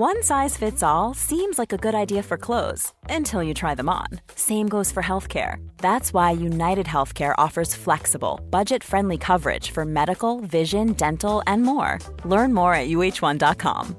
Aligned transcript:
One 0.00 0.22
size 0.22 0.56
fits 0.56 0.82
all 0.82 1.12
seems 1.12 1.58
like 1.58 1.74
a 1.74 1.76
good 1.76 1.94
idea 1.94 2.22
for 2.22 2.38
clothes 2.38 2.94
until 3.10 3.42
you 3.42 3.52
try 3.52 3.74
them 3.74 3.90
on. 3.90 4.06
Same 4.34 4.66
goes 4.66 4.90
for 4.90 5.02
healthcare. 5.02 5.56
That's 5.76 6.14
why 6.14 6.30
United 6.30 6.86
Healthcare 6.86 7.34
offers 7.36 7.74
flexible, 7.74 8.40
budget 8.48 8.82
friendly 8.82 9.18
coverage 9.18 9.72
for 9.72 9.84
medical, 9.84 10.40
vision, 10.40 10.94
dental, 10.94 11.42
and 11.46 11.64
more. 11.64 11.98
Learn 12.24 12.54
more 12.54 12.72
at 12.72 12.88
uh1.com. 12.88 13.94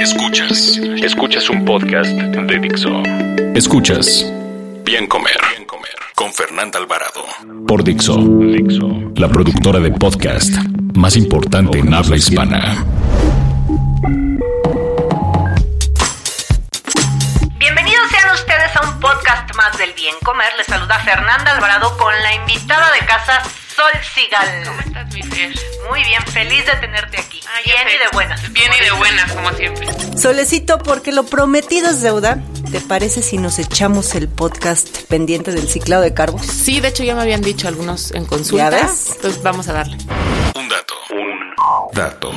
Escuchas, 0.00 0.78
escuchas 1.04 1.50
un 1.50 1.66
podcast 1.66 2.16
de 2.48 2.58
Dixo. 2.58 3.02
Escuchas 3.54 4.24
Bien 4.82 5.06
Comer, 5.06 5.36
Bien 5.44 5.61
Comer 5.61 5.61
con 6.14 6.32
Fernanda 6.32 6.78
Alvarado 6.78 7.24
por 7.66 7.82
Dixo, 7.84 8.16
Dixo, 8.16 8.88
la 9.16 9.28
productora 9.28 9.78
de 9.80 9.90
podcast 9.92 10.50
más 10.94 11.16
importante 11.16 11.78
en 11.78 11.92
habla 11.94 12.16
hispana. 12.16 12.84
Bienvenidos 17.58 18.10
sean 18.10 18.34
ustedes 18.34 18.76
a 18.76 18.88
un 18.88 19.00
podcast 19.00 19.54
más 19.56 19.76
del 19.78 19.92
Bien 19.94 20.14
Comer. 20.22 20.52
Les 20.58 20.66
saluda 20.66 20.98
Fernanda 21.00 21.52
Alvarado 21.52 21.96
con 21.96 22.12
la 22.22 22.34
invitada 22.34 22.92
de 22.92 23.06
casa 23.06 23.42
Sol 23.74 23.92
Sigal. 24.14 24.64
¿Cómo 24.66 24.80
estás, 24.80 25.14
mi 25.14 25.22
Fer? 25.22 25.54
Muy 25.88 26.04
bien, 26.04 26.22
feliz 26.26 26.66
de 26.66 26.72
tenerte 26.76 27.18
aquí. 27.18 27.40
Ay, 27.54 27.64
bien 27.64 27.88
y 27.88 27.98
de 27.98 28.08
buenas. 28.12 28.52
Bien 28.52 28.70
y 28.78 28.84
de 28.84 28.92
buenas, 28.92 29.32
como 29.32 29.50
siempre. 29.52 29.86
Solecito, 30.18 30.78
porque 30.78 31.12
lo 31.12 31.24
prometido 31.24 31.90
es 31.90 32.02
deuda. 32.02 32.38
¿Te 32.72 32.80
parece 32.80 33.20
si 33.20 33.36
nos 33.36 33.58
echamos 33.58 34.14
el 34.14 34.28
podcast 34.28 35.02
pendiente 35.02 35.52
del 35.52 35.68
ciclado 35.68 36.00
de 36.00 36.14
carbos? 36.14 36.46
Sí, 36.46 36.80
de 36.80 36.88
hecho 36.88 37.04
ya 37.04 37.14
me 37.14 37.20
habían 37.20 37.42
dicho 37.42 37.68
algunos 37.68 38.12
en 38.12 38.24
consulta. 38.24 38.70
¿Ya 38.70 38.86
ves? 38.86 39.10
Entonces 39.14 39.42
vamos 39.42 39.68
a 39.68 39.74
darle. 39.74 39.98
Un 40.56 40.68
dato, 40.70 40.94
un 41.10 41.94
dato. 41.94 42.32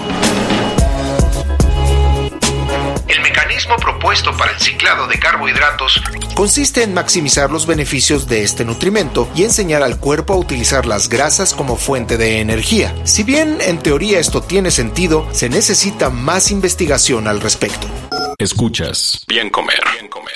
El 3.07 3.21
mecanismo 3.21 3.77
propuesto 3.77 4.35
para 4.35 4.51
el 4.51 4.59
ciclado 4.59 5.07
de 5.07 5.17
carbohidratos 5.17 6.01
consiste 6.35 6.83
en 6.83 6.93
maximizar 6.93 7.49
los 7.49 7.65
beneficios 7.65 8.27
de 8.27 8.43
este 8.43 8.65
nutrimento 8.65 9.29
y 9.35 9.45
enseñar 9.45 9.83
al 9.83 10.01
cuerpo 10.01 10.33
a 10.33 10.37
utilizar 10.37 10.85
las 10.85 11.07
grasas 11.07 11.53
como 11.53 11.77
fuente 11.77 12.17
de 12.17 12.41
energía. 12.41 12.93
Si 13.05 13.23
bien 13.23 13.59
en 13.61 13.79
teoría 13.79 14.19
esto 14.19 14.41
tiene 14.41 14.71
sentido, 14.71 15.25
se 15.31 15.47
necesita 15.47 16.09
más 16.09 16.51
investigación 16.51 17.29
al 17.29 17.39
respecto. 17.39 17.87
Escuchas 18.37 19.23
Bien 19.27 19.49
Comer, 19.49 19.79
Bien 19.93 20.09
Comer. 20.09 20.35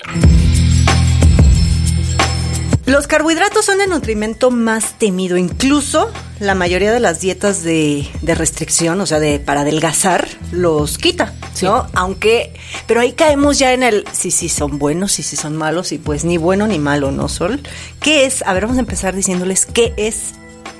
Los 2.86 3.08
carbohidratos 3.08 3.66
son 3.66 3.82
el 3.82 3.90
nutrimento 3.90 4.52
más 4.52 4.98
temido. 4.98 5.38
Incluso 5.38 6.10
la 6.40 6.56
mayoría 6.56 6.92
de 6.92 7.00
las 7.00 7.20
dietas 7.20 7.62
de, 7.62 8.10
de 8.22 8.36
restricción, 8.36 9.00
o 9.02 9.06
sea, 9.06 9.20
de 9.20 9.40
para 9.40 9.62
adelgazar, 9.62 10.28
los 10.52 10.98
quita, 10.98 11.34
¿no? 11.62 11.88
Aunque, 11.94 12.54
pero 12.88 13.02
ahí 13.02 13.14
caemos 13.14 13.60
ya 13.60 13.74
en 13.74 13.84
el 13.84 14.06
si 14.12 14.32
sí 14.32 14.50
son 14.50 14.80
buenos, 14.80 15.12
si 15.12 15.22
sí 15.22 15.36
son 15.36 15.56
malos, 15.58 15.92
y 15.92 15.98
pues 15.98 16.24
ni 16.24 16.38
bueno 16.38 16.68
ni 16.68 16.80
malo, 16.80 17.12
¿no, 17.12 17.28
Sol? 17.28 17.62
¿Qué 18.00 18.26
es? 18.26 18.42
A 18.44 18.54
ver, 18.54 18.64
vamos 18.64 18.78
a 18.78 18.82
empezar 18.82 19.16
diciéndoles 19.16 19.66
qué 19.66 19.94
es 19.98 20.34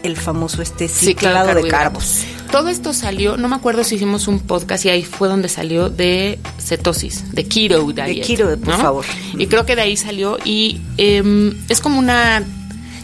el 0.04 0.16
famoso 0.18 0.62
este 0.62 0.88
ciclado 0.88 1.54
de 1.54 1.68
carbos. 1.68 2.24
Todo 2.52 2.70
esto 2.70 2.94
salió, 2.94 3.38
no 3.38 3.48
me 3.48 3.56
acuerdo 3.56 3.84
si 3.84 3.96
hicimos 3.96 4.28
un 4.28 4.40
podcast 4.40 4.84
y 4.86 4.90
ahí 4.90 5.04
fue 5.04 5.28
donde 5.28 5.50
salió 5.50 5.90
de 5.90 6.40
cetosis, 6.60 7.32
de 7.32 7.48
keto 7.48 7.86
diet. 7.92 8.26
keto, 8.26 8.58
por 8.58 8.78
favor. 8.78 9.06
Y 9.38 9.46
creo 9.48 9.68
que 9.68 9.76
de 9.76 9.84
ahí 9.84 9.96
salió 9.96 10.40
y 10.44 10.82
em, 10.98 11.56
es 11.70 11.80
como 11.80 12.00
una, 12.00 12.44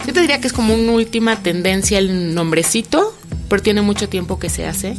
yo 0.07 0.13
te 0.13 0.21
diría 0.21 0.41
que 0.41 0.47
es 0.47 0.53
como 0.53 0.73
una 0.73 0.91
última 0.93 1.35
tendencia 1.37 1.99
el 1.99 2.33
nombrecito, 2.33 3.15
pero 3.47 3.61
tiene 3.61 3.83
mucho 3.83 4.09
tiempo 4.09 4.39
que 4.39 4.49
se 4.49 4.65
hace. 4.65 4.97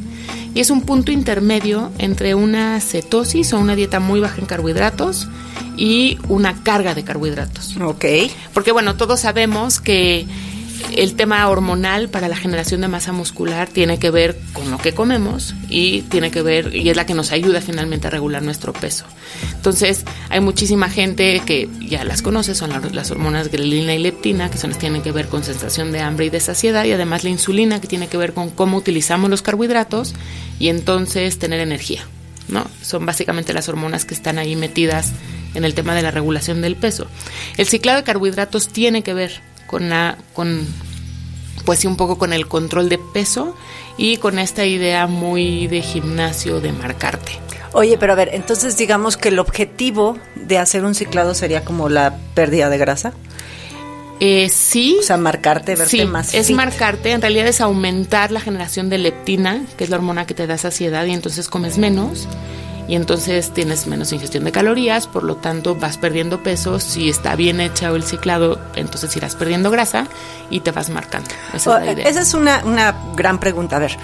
Y 0.54 0.60
es 0.60 0.70
un 0.70 0.82
punto 0.82 1.10
intermedio 1.10 1.90
entre 1.98 2.34
una 2.34 2.80
cetosis 2.80 3.52
o 3.52 3.58
una 3.58 3.74
dieta 3.74 3.98
muy 3.98 4.20
baja 4.20 4.40
en 4.40 4.46
carbohidratos 4.46 5.28
y 5.76 6.18
una 6.28 6.62
carga 6.62 6.94
de 6.94 7.04
carbohidratos. 7.04 7.76
Ok. 7.78 8.04
Porque 8.54 8.72
bueno, 8.72 8.96
todos 8.96 9.20
sabemos 9.20 9.80
que 9.80 10.24
el 10.96 11.14
tema 11.14 11.48
hormonal 11.48 12.08
para 12.08 12.28
la 12.28 12.36
generación 12.36 12.80
de 12.80 12.88
masa 12.88 13.12
muscular 13.12 13.68
tiene 13.68 13.98
que 13.98 14.10
ver 14.10 14.38
con 14.52 14.70
lo 14.70 14.78
que 14.78 14.92
comemos 14.92 15.54
y 15.68 16.02
tiene 16.02 16.30
que 16.30 16.42
ver 16.42 16.74
y 16.74 16.88
es 16.88 16.96
la 16.96 17.06
que 17.06 17.14
nos 17.14 17.32
ayuda 17.32 17.60
finalmente 17.60 18.06
a 18.06 18.10
regular 18.10 18.42
nuestro 18.42 18.72
peso. 18.72 19.04
Entonces, 19.54 20.04
hay 20.28 20.40
muchísima 20.40 20.88
gente 20.88 21.42
que 21.44 21.68
ya 21.80 22.04
las 22.04 22.22
conoce, 22.22 22.54
son 22.54 22.70
la- 22.70 22.80
las 22.92 23.10
hormonas 23.10 23.50
grelina 23.50 23.94
y 23.94 23.98
leptina, 23.98 24.50
que 24.50 24.58
son 24.58 24.70
las 24.70 24.76
que 24.78 24.82
tienen 24.82 25.02
que 25.02 25.12
ver 25.12 25.26
con 25.28 25.44
sensación 25.44 25.92
de 25.92 26.00
hambre 26.00 26.26
y 26.26 26.30
de 26.30 26.40
saciedad 26.40 26.84
y 26.84 26.92
además 26.92 27.24
la 27.24 27.30
insulina 27.30 27.80
que 27.80 27.88
tiene 27.88 28.08
que 28.08 28.16
ver 28.16 28.32
con 28.32 28.50
cómo 28.50 28.76
utilizamos 28.76 29.28
los 29.30 29.42
carbohidratos 29.42 30.14
y 30.58 30.68
entonces 30.68 31.38
tener 31.38 31.60
energía. 31.60 32.02
¿no? 32.48 32.64
Son 32.80 33.04
básicamente 33.04 33.52
las 33.52 33.68
hormonas 33.68 34.04
que 34.04 34.14
están 34.14 34.38
ahí 34.38 34.54
metidas 34.54 35.10
en 35.54 35.64
el 35.64 35.74
tema 35.74 35.94
de 35.96 36.02
la 36.02 36.12
regulación 36.12 36.60
del 36.62 36.76
peso. 36.76 37.08
El 37.56 37.66
ciclado 37.66 37.98
de 37.98 38.04
carbohidratos 38.04 38.68
tiene 38.68 39.02
que 39.02 39.14
ver 39.14 39.40
con 39.66 39.88
la, 39.88 40.16
con, 40.34 40.66
pues 41.64 41.80
sí, 41.80 41.86
un 41.86 41.96
poco 41.96 42.18
con 42.18 42.32
el 42.32 42.46
control 42.48 42.88
de 42.88 42.98
peso 42.98 43.56
y 43.96 44.16
con 44.18 44.38
esta 44.38 44.64
idea 44.64 45.06
muy 45.06 45.66
de 45.68 45.82
gimnasio 45.82 46.60
de 46.60 46.72
marcarte. 46.72 47.32
Oye, 47.72 47.98
pero 47.98 48.12
a 48.12 48.16
ver, 48.16 48.30
entonces 48.32 48.76
digamos 48.76 49.16
que 49.16 49.28
el 49.28 49.38
objetivo 49.38 50.16
de 50.34 50.58
hacer 50.58 50.84
un 50.84 50.94
ciclado 50.94 51.34
sería 51.34 51.64
como 51.64 51.88
la 51.88 52.16
pérdida 52.34 52.70
de 52.70 52.78
grasa. 52.78 53.12
Eh, 54.18 54.48
sí. 54.48 54.96
O 54.98 55.02
sea, 55.02 55.18
marcarte, 55.18 55.74
verte 55.74 55.90
Sí, 55.90 56.04
más 56.06 56.32
es 56.32 56.46
fit. 56.46 56.56
marcarte, 56.56 57.10
en 57.12 57.20
realidad 57.20 57.46
es 57.48 57.60
aumentar 57.60 58.32
la 58.32 58.40
generación 58.40 58.88
de 58.88 58.96
leptina, 58.96 59.62
que 59.76 59.84
es 59.84 59.90
la 59.90 59.96
hormona 59.96 60.26
que 60.26 60.32
te 60.32 60.46
da 60.46 60.56
saciedad 60.56 61.04
y 61.04 61.12
entonces 61.12 61.48
comes 61.48 61.76
menos 61.76 62.26
y 62.88 62.94
entonces 62.94 63.52
tienes 63.52 63.86
menos 63.86 64.12
ingestión 64.12 64.44
de 64.44 64.52
calorías, 64.52 65.06
por 65.06 65.24
lo 65.24 65.36
tanto 65.36 65.74
vas 65.74 65.98
perdiendo 65.98 66.42
peso, 66.42 66.78
si 66.78 67.08
está 67.08 67.34
bien 67.36 67.60
hecho 67.60 67.94
el 67.94 68.04
ciclado, 68.04 68.60
entonces 68.74 69.14
irás 69.16 69.34
perdiendo 69.34 69.70
grasa 69.70 70.06
y 70.50 70.60
te 70.60 70.70
vas 70.70 70.90
marcando. 70.90 71.28
Esa 71.52 71.78
es 71.78 71.86
la 71.86 71.92
idea. 71.92 72.08
Esa 72.08 72.20
es 72.20 72.34
una, 72.34 72.62
una 72.64 72.94
gran 73.14 73.38
pregunta. 73.38 73.76
A 73.76 73.80
ver, 73.80 73.96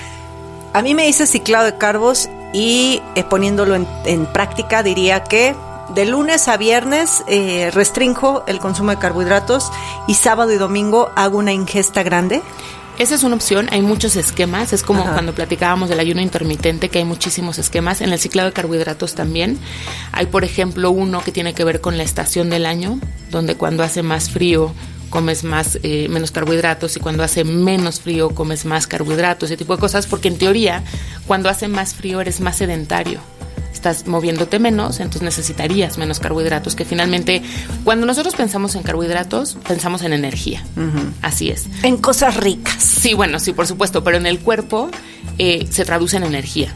a 0.73 0.83
mí 0.83 0.95
me 0.95 1.07
dice 1.07 1.27
ciclado 1.27 1.67
de 1.67 1.77
carbos 1.79 2.29
y 2.53 3.01
eh, 3.15 3.25
poniéndolo 3.25 3.75
en, 3.75 3.87
en 4.05 4.27
práctica 4.27 4.83
diría 4.83 5.25
que 5.25 5.55
de 5.95 6.07
lunes 6.07 6.49
a 6.49 6.57
viernes 6.57 7.23
eh, 7.27 7.71
restringo 7.73 8.45
el 8.47 8.59
consumo 8.59 8.91
de 8.93 8.99
carbohidratos 8.99 9.71
y 10.07 10.15
sábado 10.15 10.53
y 10.53 10.57
domingo 10.57 11.11
hago 11.17 11.39
una 11.39 11.53
ingesta 11.53 12.03
grande. 12.03 12.43
Esa 12.99 13.15
es 13.15 13.23
una 13.23 13.35
opción, 13.35 13.69
hay 13.73 13.81
muchos 13.81 14.17
esquemas, 14.17 14.73
es 14.73 14.83
como 14.83 15.03
Ajá. 15.03 15.15
cuando 15.15 15.35
platicábamos 15.35 15.89
del 15.89 15.99
ayuno 15.99 16.21
intermitente, 16.21 16.89
que 16.89 16.99
hay 16.99 17.05
muchísimos 17.05 17.59
esquemas. 17.59 18.01
En 18.01 18.13
el 18.13 18.19
ciclado 18.19 18.51
de 18.51 18.53
carbohidratos 18.53 19.15
también. 19.15 19.59
Hay, 20.13 20.27
por 20.27 20.45
ejemplo, 20.45 20.91
uno 20.91 21.23
que 21.23 21.33
tiene 21.33 21.55
que 21.55 21.65
ver 21.65 21.81
con 21.81 21.97
la 21.97 22.03
estación 22.03 22.51
del 22.51 22.67
año, 22.67 23.01
donde 23.31 23.57
cuando 23.57 23.83
hace 23.83 24.03
más 24.03 24.31
frío 24.31 24.73
comes 25.09 25.45
más 25.45 25.79
eh, 25.83 26.09
menos 26.09 26.31
carbohidratos 26.31 26.97
y 26.97 27.01
cuando 27.01 27.23
hace 27.23 27.45
menos 27.45 28.01
frío 28.01 28.31
comes 28.31 28.65
más 28.65 28.87
carbohidratos, 28.87 29.51
ese 29.51 29.59
tipo 29.59 29.75
de 29.75 29.81
cosas, 29.81 30.07
porque 30.07 30.29
en 30.29 30.39
teoría, 30.39 30.83
cuando 31.27 31.49
hace 31.49 31.69
más 31.69 31.95
frío 31.95 32.21
eres 32.21 32.41
más 32.41 32.57
sedentario 32.57 33.21
estás 33.73 34.07
moviéndote 34.07 34.59
menos, 34.59 35.01
entonces 35.01 35.23
necesitarías 35.23 35.99
menos 35.99 36.21
carbohidratos, 36.21 36.75
que 36.75 36.85
finalmente 36.85 37.43
cuando 37.85 38.07
nosotros 38.07 38.35
pensamos 38.35 38.75
en 38.75 38.83
carbohidratos, 38.83 39.57
pensamos 39.67 40.03
en 40.03 40.13
energía. 40.13 40.65
Así 41.23 41.51
es. 41.51 41.67
En 41.83 41.97
cosas 41.97 42.37
ricas. 42.37 42.83
Sí, 42.83 43.15
bueno, 43.15 43.39
sí, 43.39 43.53
por 43.53 43.67
supuesto, 43.67 44.05
pero 44.05 44.17
en 44.17 44.27
el 44.27 44.39
cuerpo 44.39 44.91
eh, 45.39 45.67
se 45.71 45.85
traduce 45.85 46.17
en 46.17 46.25
energía. 46.25 46.73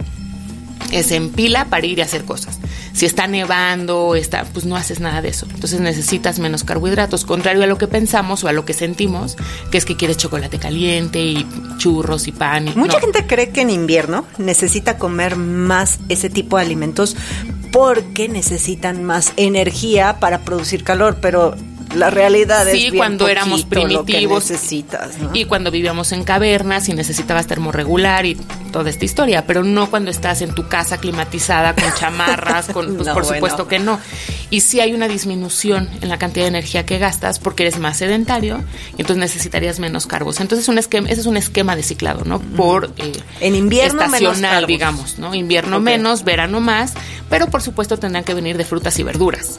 Es 0.92 1.10
en 1.10 1.30
pila 1.30 1.66
para 1.66 1.86
ir 1.86 1.98
y 1.98 2.02
hacer 2.02 2.24
cosas. 2.24 2.58
Si 2.96 3.04
está 3.04 3.26
nevando, 3.26 4.14
está, 4.14 4.44
pues 4.44 4.64
no 4.64 4.74
haces 4.74 5.00
nada 5.00 5.20
de 5.20 5.28
eso. 5.28 5.46
Entonces 5.52 5.80
necesitas 5.80 6.38
menos 6.38 6.64
carbohidratos, 6.64 7.26
contrario 7.26 7.62
a 7.62 7.66
lo 7.66 7.76
que 7.76 7.86
pensamos 7.86 8.42
o 8.42 8.48
a 8.48 8.52
lo 8.52 8.64
que 8.64 8.72
sentimos, 8.72 9.36
que 9.70 9.76
es 9.76 9.84
que 9.84 9.96
quieres 9.96 10.16
chocolate 10.16 10.58
caliente 10.58 11.22
y 11.22 11.46
churros 11.76 12.26
y 12.26 12.32
pan. 12.32 12.68
Y, 12.68 12.74
Mucha 12.74 12.94
no. 12.94 13.00
gente 13.00 13.26
cree 13.26 13.50
que 13.50 13.60
en 13.60 13.68
invierno 13.68 14.24
necesita 14.38 14.96
comer 14.96 15.36
más 15.36 15.98
ese 16.08 16.30
tipo 16.30 16.56
de 16.56 16.62
alimentos 16.62 17.16
porque 17.70 18.30
necesitan 18.30 19.04
más 19.04 19.34
energía 19.36 20.18
para 20.18 20.38
producir 20.38 20.82
calor, 20.82 21.18
pero 21.20 21.54
la 21.94 22.10
realidad 22.10 22.68
es 22.68 22.74
Sí, 22.76 22.82
bien 22.90 22.96
cuando 22.96 23.28
éramos 23.28 23.62
poquito 23.64 24.04
primitivos. 24.04 24.50
necesitas, 24.50 25.18
¿no? 25.18 25.30
Y 25.32 25.44
cuando 25.44 25.70
vivíamos 25.70 26.12
en 26.12 26.24
cavernas 26.24 26.88
y 26.88 26.94
necesitabas 26.94 27.46
termorregular 27.46 28.26
y 28.26 28.34
toda 28.72 28.90
esta 28.90 29.04
historia, 29.04 29.46
pero 29.46 29.64
no 29.64 29.88
cuando 29.88 30.10
estás 30.10 30.42
en 30.42 30.54
tu 30.54 30.68
casa 30.68 30.98
climatizada 30.98 31.74
con 31.74 31.84
chamarras, 31.98 32.66
con, 32.68 32.96
pues 32.96 33.06
No, 33.08 33.14
por 33.14 33.22
bueno. 33.24 33.36
supuesto 33.36 33.68
que 33.68 33.78
no. 33.78 33.98
Y 34.50 34.60
sí 34.60 34.80
hay 34.80 34.92
una 34.94 35.08
disminución 35.08 35.88
en 36.00 36.08
la 36.08 36.18
cantidad 36.18 36.44
de 36.44 36.48
energía 36.50 36.84
que 36.86 36.98
gastas 36.98 37.38
porque 37.38 37.62
eres 37.62 37.78
más 37.78 37.96
sedentario 37.98 38.62
y 38.96 39.00
entonces 39.02 39.18
necesitarías 39.18 39.78
menos 39.80 40.06
carbos. 40.06 40.40
Entonces 40.40 40.68
un 40.68 40.78
esquema, 40.78 41.08
ese 41.08 41.20
es 41.22 41.26
un 41.26 41.36
esquema 41.36 41.76
de 41.76 41.82
ciclado, 41.82 42.24
¿no? 42.24 42.40
Por 42.40 42.92
eh, 42.98 43.12
En 43.40 43.54
invierno 43.54 44.02
menos 44.02 44.14
estacional, 44.14 44.50
carbos. 44.52 44.68
digamos, 44.68 45.18
¿no? 45.18 45.34
Invierno 45.34 45.80
menos, 45.80 46.24
verano 46.24 46.60
más, 46.60 46.92
pero 47.30 47.48
por 47.48 47.62
supuesto 47.62 47.96
tendrán 47.98 48.24
que 48.24 48.34
venir 48.34 48.56
de 48.58 48.64
frutas 48.64 48.98
y 48.98 49.02
verduras. 49.02 49.58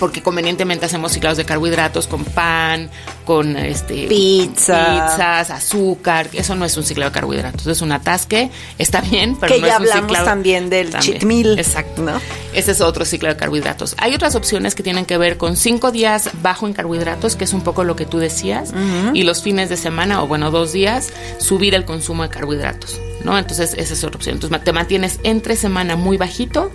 Porque 0.00 0.22
convenientemente 0.22 0.86
hacemos 0.86 1.12
ciclados 1.12 1.38
de 1.38 1.44
carbohidratos 1.44 2.06
con 2.06 2.24
pan, 2.24 2.90
con 3.24 3.56
este 3.56 4.06
Pizza. 4.08 4.86
pizzas, 5.10 5.50
azúcar. 5.50 6.28
Eso 6.32 6.54
no 6.54 6.64
es 6.64 6.76
un 6.76 6.84
ciclado 6.84 7.10
de 7.10 7.14
carbohidratos, 7.14 7.66
es 7.66 7.80
un 7.82 7.92
atasque. 7.92 8.50
Está 8.78 9.00
bien, 9.00 9.36
pero 9.38 9.54
Que 9.54 9.60
no 9.60 9.66
ya 9.66 9.74
es 9.74 9.80
un 9.80 9.86
hablamos 9.88 10.10
ciclado- 10.10 10.24
también 10.24 10.70
del 10.70 10.90
También, 10.90 11.12
cheat 11.18 11.24
meal, 11.24 11.58
Exacto. 11.58 12.02
¿no? 12.02 12.20
Ese 12.52 12.72
es 12.72 12.80
otro 12.80 13.04
ciclo 13.04 13.28
de 13.28 13.36
carbohidratos. 13.36 13.94
Hay 13.98 14.14
otras 14.14 14.34
opciones 14.34 14.74
que 14.74 14.82
tienen 14.82 15.04
que 15.04 15.16
ver 15.18 15.36
con 15.36 15.56
cinco 15.56 15.90
días 15.92 16.30
bajo 16.42 16.66
en 16.66 16.72
carbohidratos, 16.72 17.36
que 17.36 17.44
es 17.44 17.52
un 17.52 17.60
poco 17.62 17.84
lo 17.84 17.94
que 17.96 18.06
tú 18.06 18.18
decías, 18.18 18.72
y 19.14 19.22
los 19.22 19.42
fines 19.42 19.68
de 19.68 19.76
semana, 19.76 20.22
o 20.22 20.26
bueno, 20.26 20.50
dos 20.50 20.72
días, 20.72 21.08
subir 21.38 21.74
el 21.74 21.84
consumo 21.84 22.22
de 22.22 22.28
carbohidratos, 22.30 23.00
¿no? 23.24 23.38
Entonces, 23.38 23.74
esa 23.76 23.92
es 23.94 24.02
otra 24.04 24.16
opción. 24.16 24.36
Entonces, 24.36 24.64
te 24.64 24.72
mantienes 24.72 25.20
entre 25.22 25.56
semana 25.56 25.96
muy 25.96 26.16
bajito 26.16 26.70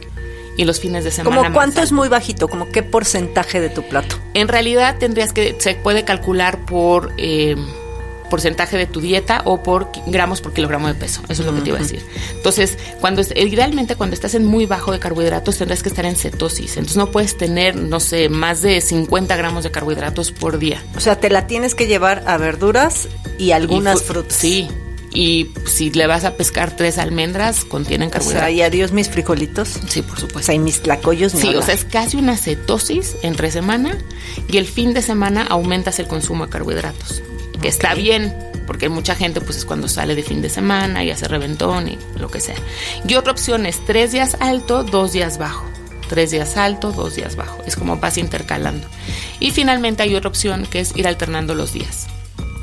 y 0.57 0.65
los 0.65 0.79
fines 0.79 1.03
de 1.03 1.11
semana 1.11 1.35
¿Como 1.35 1.50
más 1.50 1.53
cuánto 1.55 1.81
es 1.81 1.91
muy 1.91 2.09
bajito? 2.09 2.47
¿Como 2.47 2.69
qué 2.69 2.83
porcentaje 2.83 3.59
de 3.59 3.69
tu 3.69 3.83
plato? 3.83 4.17
En 4.33 4.47
realidad 4.47 4.97
tendrías 5.00 5.33
que, 5.33 5.55
se 5.59 5.75
puede 5.75 6.03
calcular 6.03 6.59
por 6.65 7.11
eh, 7.17 7.55
porcentaje 8.29 8.77
de 8.77 8.85
tu 8.88 9.00
dieta 9.00 9.41
o 9.45 9.61
por 9.61 9.89
gramos 10.07 10.41
por 10.41 10.53
kilogramo 10.53 10.88
de 10.88 10.95
peso. 10.95 11.21
Eso 11.29 11.44
es 11.44 11.47
lo 11.47 11.53
que 11.53 11.61
te 11.61 11.69
iba 11.69 11.77
a 11.77 11.81
decir. 11.81 12.03
Entonces, 12.35 12.77
cuando 13.00 13.21
es- 13.21 13.31
idealmente 13.35 13.95
cuando 13.95 14.13
estás 14.15 14.33
en 14.35 14.45
muy 14.45 14.65
bajo 14.65 14.91
de 14.91 15.00
carbohidratos 15.00 15.57
tendrás 15.57 15.83
que 15.83 15.89
estar 15.89 16.05
en 16.05 16.15
cetosis. 16.15 16.71
Entonces 16.77 16.97
no 16.97 17.11
puedes 17.11 17.38
tener, 17.38 17.75
no 17.75 18.00
sé, 18.00 18.29
más 18.29 18.61
de 18.61 18.81
50 18.81 19.35
gramos 19.35 19.63
de 19.63 19.71
carbohidratos 19.71 20.31
por 20.31 20.57
día. 20.57 20.83
O 20.95 21.00
sea, 21.00 21.19
te 21.19 21.29
la 21.29 21.45
tienes 21.47 21.75
que 21.75 21.85
llevar 21.88 22.23
a 22.25 22.38
verduras 22.38 23.07
y 23.38 23.51
algunas 23.51 24.01
Y 24.01 24.03
frutas. 24.03 24.35
Sí. 24.35 24.67
Y 25.13 25.51
si 25.65 25.92
le 25.92 26.07
vas 26.07 26.24
a 26.24 26.36
pescar 26.36 26.75
tres 26.75 26.98
almendras, 26.98 27.65
contienen 27.65 28.07
O 28.10 28.12
sea, 28.12 28.19
carbohidratos. 28.19 28.56
y 28.56 28.62
adiós 28.63 28.92
mis 28.92 29.10
frijolitos. 29.10 29.80
sí, 29.88 30.01
por 30.01 30.18
O 30.18 30.21
supuesto. 30.21 30.48
sea, 30.48 30.56
y 30.56 30.60
mis 30.60 30.81
tlacoyos 30.81 31.33
Sí, 31.33 31.54
o 31.56 31.62
sea, 31.62 31.75
es 31.75 31.86
casi 31.86 32.18
una 32.18 32.36
cetosis 32.38 33.15
entre 33.21 33.51
semana 33.51 33.98
y 34.48 34.57
el 34.57 34.65
fin 34.68 34.94
de 34.94 35.01
semana 35.04 35.44
aumentas 35.50 36.00
el 36.00 36.07
consumo 36.07 36.45
de 36.45 36.51
carbohidratos, 36.51 37.21
que 37.62 37.68
está 37.68 37.94
bien, 37.94 38.36
porque 38.65 38.89
mucha 38.89 39.13
gente 39.13 39.39
pues 39.42 39.57
es 39.57 39.65
cuando 39.65 39.88
sale 39.88 40.15
de 40.15 40.24
fin 40.24 40.42
de 40.42 40.50
semana 40.50 41.04
y 41.04 41.12
hace 41.12 41.27
reventón 41.27 41.89
y 41.89 42.00
lo 42.18 42.31
que 42.31 42.39
sea. 42.39 42.56
Y 43.07 43.13
otra 43.15 43.33
opción 43.33 43.65
es 43.68 43.86
tres 43.86 44.12
días 44.13 44.38
alto, 44.39 44.83
dos 44.83 45.12
días 45.13 45.38
bajo. 45.38 45.65
Tres 46.10 46.31
días 46.31 46.57
alto, 46.57 46.92
dos 46.92 47.15
días 47.15 47.36
bajo. 47.36 47.62
Es 47.65 47.75
como 47.75 47.98
vas 47.98 48.18
intercalando. 48.18 48.88
Y 49.39 49.51
finalmente 49.51 50.04
hay 50.04 50.15
otra 50.15 50.30
opción 50.30 50.65
que 50.69 50.80
es 50.80 50.95
ir 50.95 51.07
alternando 51.07 51.56
los 51.56 51.71
días. 51.74 52.07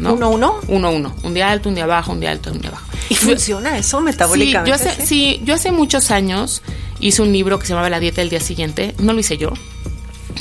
¿No? 0.00 0.14
¿Uno, 0.14 0.30
uno? 0.30 0.54
Uno, 0.68 0.90
uno. 0.90 1.14
Un 1.22 1.34
día 1.34 1.50
alto, 1.50 1.68
un 1.68 1.74
día 1.74 1.86
bajo, 1.86 2.12
un 2.12 2.20
día 2.20 2.30
alto, 2.30 2.50
un 2.52 2.60
día 2.60 2.70
bajo. 2.70 2.86
¿Y 3.08 3.14
Yo- 3.14 3.20
funciona 3.20 3.76
eso 3.78 3.98
Sí, 3.98 4.04
metabólicamente? 4.04 4.68
yo 4.68 4.74
hace, 4.74 5.06
sí, 5.06 5.40
yo 5.44 5.54
hace 5.54 5.70
muchos 5.72 6.10
años 6.10 6.62
hice 7.00 7.22
un 7.22 7.32
libro 7.32 7.58
que 7.58 7.66
se 7.66 7.70
llamaba 7.72 7.90
La 7.90 8.00
dieta 8.00 8.20
del 8.20 8.30
día 8.30 8.40
siguiente. 8.40 8.94
No 8.98 9.12
lo 9.12 9.20
hice 9.20 9.36
yo. 9.38 9.52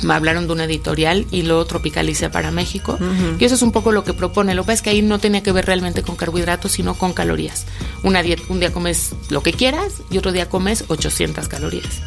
Me 0.04 0.14
hablaron 0.14 0.48
de 0.48 0.54
una 0.54 0.64
editorial 0.64 1.26
y 1.30 1.42
lo 1.42 1.66
tropicalicé 1.66 2.30
para 2.30 2.52
México. 2.52 2.98
Y 3.38 3.44
eso 3.44 3.56
es 3.56 3.62
un 3.62 3.72
poco 3.74 3.92
lo 3.92 4.06
que 4.06 4.14
propone. 4.14 4.54
Lo 4.56 4.62
que 4.64 4.68
pasa 4.68 4.74
es 4.76 4.82
que 4.84 4.90
ahí 4.92 5.02
no 5.02 5.20
tenía 5.20 5.44
que 5.44 5.52
ver 5.52 5.66
realmente 5.66 6.04
con 6.04 6.16
carbohidratos, 6.16 6.72
sino 6.72 6.94
con 6.96 7.12
calorías. 7.12 7.66
Una 8.04 8.22
dieta, 8.24 8.44
un 8.48 8.62
día 8.62 8.72
comes 8.72 9.12
lo 9.30 9.44
que 9.44 9.52
quieras 9.52 9.96
y 10.10 10.18
otro 10.18 10.32
día 10.32 10.48
comes 10.48 10.86
800 10.88 11.50
calorías. 11.50 12.00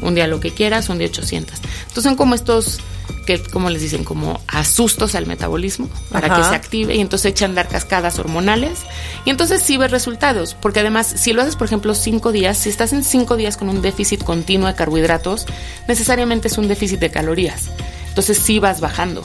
Un 0.00 0.14
día 0.14 0.26
lo 0.26 0.40
que 0.40 0.52
quieras, 0.52 0.88
un 0.88 0.98
día 0.98 1.08
800. 1.08 1.54
Entonces 1.88 2.04
son 2.04 2.16
como 2.16 2.34
estos, 2.34 2.78
que 3.26 3.42
como 3.42 3.68
les 3.68 3.82
dicen, 3.82 4.04
como 4.04 4.40
asustos 4.46 5.14
al 5.14 5.26
metabolismo 5.26 5.88
para 6.10 6.34
que 6.34 6.42
se 6.44 6.54
active 6.54 6.94
y 6.94 7.00
entonces 7.00 7.32
echan 7.32 7.48
a 7.48 7.50
andar 7.50 7.68
cascadas 7.68 8.18
hormonales 8.18 8.80
y 9.24 9.30
entonces 9.30 9.62
sí 9.62 9.76
ves 9.76 9.90
resultados, 9.90 10.54
porque 10.54 10.80
además 10.80 11.06
si 11.16 11.32
lo 11.32 11.42
haces 11.42 11.56
por 11.56 11.66
ejemplo 11.66 11.94
cinco 11.94 12.32
días, 12.32 12.56
si 12.56 12.68
estás 12.68 12.92
en 12.92 13.02
cinco 13.02 13.36
días 13.36 13.56
con 13.56 13.68
un 13.68 13.82
déficit 13.82 14.22
continuo 14.22 14.68
de 14.68 14.74
carbohidratos, 14.74 15.46
necesariamente 15.88 16.48
es 16.48 16.58
un 16.58 16.68
déficit 16.68 17.00
de 17.00 17.10
calorías, 17.10 17.70
entonces 18.08 18.38
sí 18.38 18.60
vas 18.60 18.80
bajando, 18.80 19.22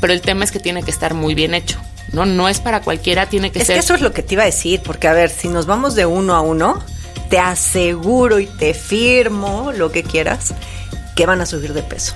pero 0.00 0.12
el 0.12 0.20
tema 0.20 0.44
es 0.44 0.52
que 0.52 0.60
tiene 0.60 0.82
que 0.82 0.90
estar 0.90 1.14
muy 1.14 1.34
bien 1.34 1.54
hecho, 1.54 1.78
¿no? 2.12 2.26
No 2.26 2.48
es 2.48 2.60
para 2.60 2.82
cualquiera, 2.82 3.26
tiene 3.26 3.50
que 3.50 3.60
Es 3.60 3.66
ser... 3.66 3.74
que 3.74 3.80
eso 3.80 3.94
es 3.94 4.00
lo 4.02 4.12
que 4.12 4.22
te 4.22 4.34
iba 4.34 4.42
a 4.42 4.46
decir, 4.46 4.82
porque 4.84 5.08
a 5.08 5.12
ver, 5.12 5.30
si 5.30 5.48
nos 5.48 5.66
vamos 5.66 5.94
de 5.94 6.06
uno 6.06 6.34
a 6.34 6.40
uno, 6.40 6.80
te 7.32 7.38
aseguro 7.38 8.40
y 8.40 8.46
te 8.46 8.74
firmo 8.74 9.72
lo 9.74 9.90
que 9.90 10.02
quieras 10.02 10.52
que 11.16 11.24
van 11.24 11.40
a 11.40 11.46
subir 11.46 11.72
de 11.72 11.82
peso. 11.82 12.12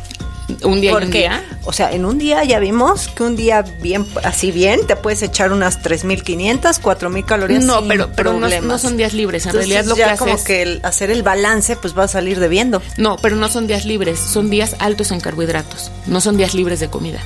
un 0.62 0.78
día 0.82 0.90
y 0.90 0.94
un 0.94 1.00
Porque, 1.00 1.18
día. 1.20 1.42
o 1.64 1.72
sea, 1.72 1.90
en 1.92 2.04
un 2.04 2.18
día 2.18 2.44
ya 2.44 2.58
vimos 2.58 3.08
que 3.08 3.22
un 3.22 3.34
día 3.34 3.62
bien, 3.80 4.06
así 4.24 4.50
bien, 4.50 4.86
te 4.86 4.94
puedes 4.94 5.22
echar 5.22 5.52
unas 5.52 5.80
3.500, 5.82 6.82
4.000 6.82 7.24
calorías 7.24 7.64
No, 7.64 7.78
sin 7.78 7.88
pero, 7.88 8.10
pero 8.14 8.34
no, 8.34 8.40
problemas. 8.40 8.64
no 8.68 8.76
son 8.78 8.98
días 8.98 9.14
libres. 9.14 9.46
En 9.46 9.52
Entonces, 9.52 9.70
realidad 9.70 9.88
lo 9.88 9.96
ya 9.96 10.12
que 10.12 10.18
como 10.18 10.34
haces... 10.34 10.46
que 10.46 10.60
el 10.60 10.80
hacer 10.82 11.10
el 11.10 11.22
balance, 11.22 11.76
pues 11.76 11.96
va 11.96 12.04
a 12.04 12.08
salir 12.08 12.38
debiendo. 12.38 12.82
No, 12.98 13.16
pero 13.16 13.36
no 13.36 13.48
son 13.48 13.66
días 13.66 13.86
libres, 13.86 14.18
son 14.20 14.50
días 14.50 14.76
altos 14.80 15.12
en 15.12 15.20
carbohidratos, 15.20 15.90
no 16.06 16.20
son 16.20 16.36
días 16.36 16.52
libres 16.52 16.78
de 16.80 16.88
comida. 16.90 17.20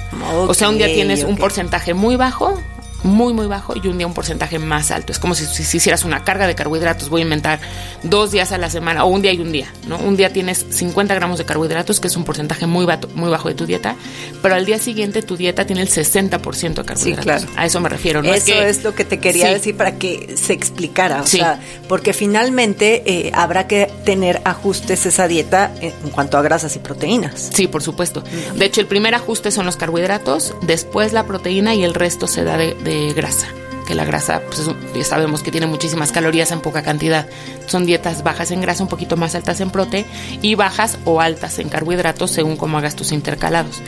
o 0.46 0.54
sea, 0.54 0.68
un 0.68 0.78
día 0.78 0.86
tienes 0.86 1.24
un 1.24 1.36
porcentaje 1.36 1.92
muy 1.92 2.14
bajo, 2.14 2.62
muy, 3.02 3.32
muy 3.32 3.46
bajo, 3.46 3.74
y 3.76 3.86
un 3.88 3.98
día 3.98 4.06
un 4.06 4.14
porcentaje 4.14 4.58
más 4.58 4.90
alto. 4.90 5.12
Es 5.12 5.18
como 5.18 5.34
si, 5.34 5.46
si- 5.46 5.64
si 5.64 5.76
hicieras 5.78 6.04
una 6.04 6.24
carga 6.24 6.46
de 6.46 6.54
carbohidratos, 6.54 7.08
voy 7.08 7.22
a 7.22 7.24
inventar 7.24 7.60
dos 8.02 8.30
días 8.30 8.52
a 8.52 8.58
la 8.58 8.70
semana, 8.70 9.04
o 9.04 9.08
un 9.08 9.22
día 9.22 9.32
y 9.32 9.40
un 9.40 9.52
día, 9.52 9.72
¿no? 9.86 9.98
Un 9.98 10.16
día 10.16 10.32
tienes 10.32 10.64
50 10.70 11.14
gramos 11.14 11.38
de 11.38 11.44
carbohidratos, 11.44 12.00
que 12.00 12.08
es 12.08 12.16
un 12.16 12.24
porcentaje 12.24 12.66
muy, 12.66 12.84
bato- 12.86 13.08
muy 13.14 13.30
bajo 13.30 13.48
de 13.48 13.54
tu 13.54 13.66
dieta, 13.66 13.96
pero 14.42 14.54
al 14.54 14.66
día 14.66 14.78
siguiente 14.78 15.22
tu 15.22 15.36
dieta 15.36 15.66
tiene 15.66 15.82
el 15.82 15.88
60% 15.88 16.82
de 16.82 16.86
carbohidratos. 16.86 17.24
claro. 17.24 17.46
A 17.56 17.66
eso 17.66 17.80
me 17.80 17.88
refiero, 17.88 18.22
¿no? 18.22 18.32
Eso 18.32 18.46
que- 18.46 18.68
es 18.68 18.82
lo 18.84 18.94
que 18.94 19.04
te 19.04 19.18
quería 19.18 19.46
Sí. 19.48 19.52
decir 19.54 19.76
para 19.76 19.92
que 19.98 20.34
se 20.36 20.52
explicara. 20.52 21.22
O 21.22 21.26
Sí. 21.26 21.38
sea, 21.38 21.60
porque 21.88 22.12
finalmente 22.12 23.02
eh, 23.06 23.30
habrá 23.34 23.66
que 23.66 23.90
tener 24.04 24.40
ajustes 24.44 25.06
esa 25.06 25.28
dieta 25.28 25.70
en 25.80 25.90
en 26.04 26.10
cuanto 26.10 26.38
a 26.38 26.42
grasas 26.42 26.74
y 26.76 26.78
proteínas. 26.78 27.50
Sí, 27.52 27.66
por 27.66 27.82
supuesto. 27.82 28.22
De 28.56 28.64
hecho, 28.64 28.80
el 28.80 28.86
primer 28.86 29.14
ajuste 29.14 29.50
son 29.50 29.66
los 29.66 29.76
carbohidratos, 29.76 30.54
después 30.62 31.12
la 31.12 31.26
proteína 31.26 31.74
y 31.74 31.84
el 31.84 31.94
resto 31.94 32.26
se 32.26 32.42
da 32.44 32.56
de, 32.56 32.74
de 32.74 32.89
grasa. 33.14 33.46
Que 33.86 33.96
la 33.96 34.04
grasa, 34.04 34.40
pues 34.46 34.70
ya 34.94 35.04
sabemos 35.04 35.42
que 35.42 35.50
tiene 35.50 35.66
muchísimas 35.66 36.12
calorías 36.12 36.52
en 36.52 36.60
poca 36.60 36.84
cantidad. 36.84 37.26
Son 37.66 37.86
dietas 37.86 38.22
bajas 38.22 38.52
en 38.52 38.60
grasa, 38.60 38.84
un 38.84 38.88
poquito 38.88 39.16
más 39.16 39.34
altas 39.34 39.60
en 39.60 39.70
prote 39.70 40.04
y 40.42 40.54
bajas 40.54 40.96
o 41.04 41.20
altas 41.20 41.58
en 41.58 41.68
carbohidratos 41.68 42.30
según 42.30 42.56
cómo 42.56 42.78
hagas 42.78 42.94
tus 42.94 43.10
intercalados. 43.10 43.82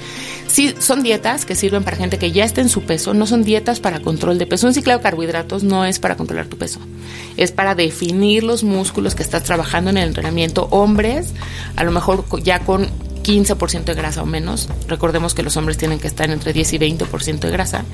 Sí, 0.48 0.74
son 0.80 1.04
dietas 1.04 1.44
que 1.44 1.54
sirven 1.54 1.84
para 1.84 1.96
gente 1.96 2.18
que 2.18 2.32
ya 2.32 2.44
está 2.44 2.60
en 2.60 2.68
su 2.68 2.82
peso, 2.82 3.14
no 3.14 3.28
son 3.28 3.44
dietas 3.44 3.78
para 3.78 4.00
control 4.00 4.38
de 4.38 4.46
peso. 4.46 4.66
Un 4.66 4.74
ciclado 4.74 4.98
de 4.98 5.04
carbohidratos 5.04 5.62
no 5.62 5.84
es 5.84 6.00
para 6.00 6.16
controlar 6.16 6.46
tu 6.46 6.58
peso, 6.58 6.80
es 7.36 7.52
para 7.52 7.76
definir 7.76 8.42
los 8.42 8.64
músculos 8.64 9.14
que 9.14 9.22
estás 9.22 9.44
trabajando 9.44 9.90
en 9.90 9.98
el 9.98 10.08
entrenamiento. 10.08 10.66
Hombres, 10.70 11.32
a 11.76 11.84
lo 11.84 11.92
mejor 11.92 12.24
ya 12.42 12.58
con 12.58 12.88
15% 13.22 13.84
de 13.84 13.94
grasa 13.94 14.22
o 14.22 14.26
menos. 14.26 14.68
Recordemos 14.88 15.34
que 15.34 15.42
los 15.42 15.56
hombres 15.56 15.78
tienen 15.78 15.98
que 15.98 16.06
estar 16.06 16.30
entre 16.30 16.52
10 16.52 16.72
y 16.74 16.78
20% 16.78 17.40
de 17.40 17.50
grasa. 17.50 17.84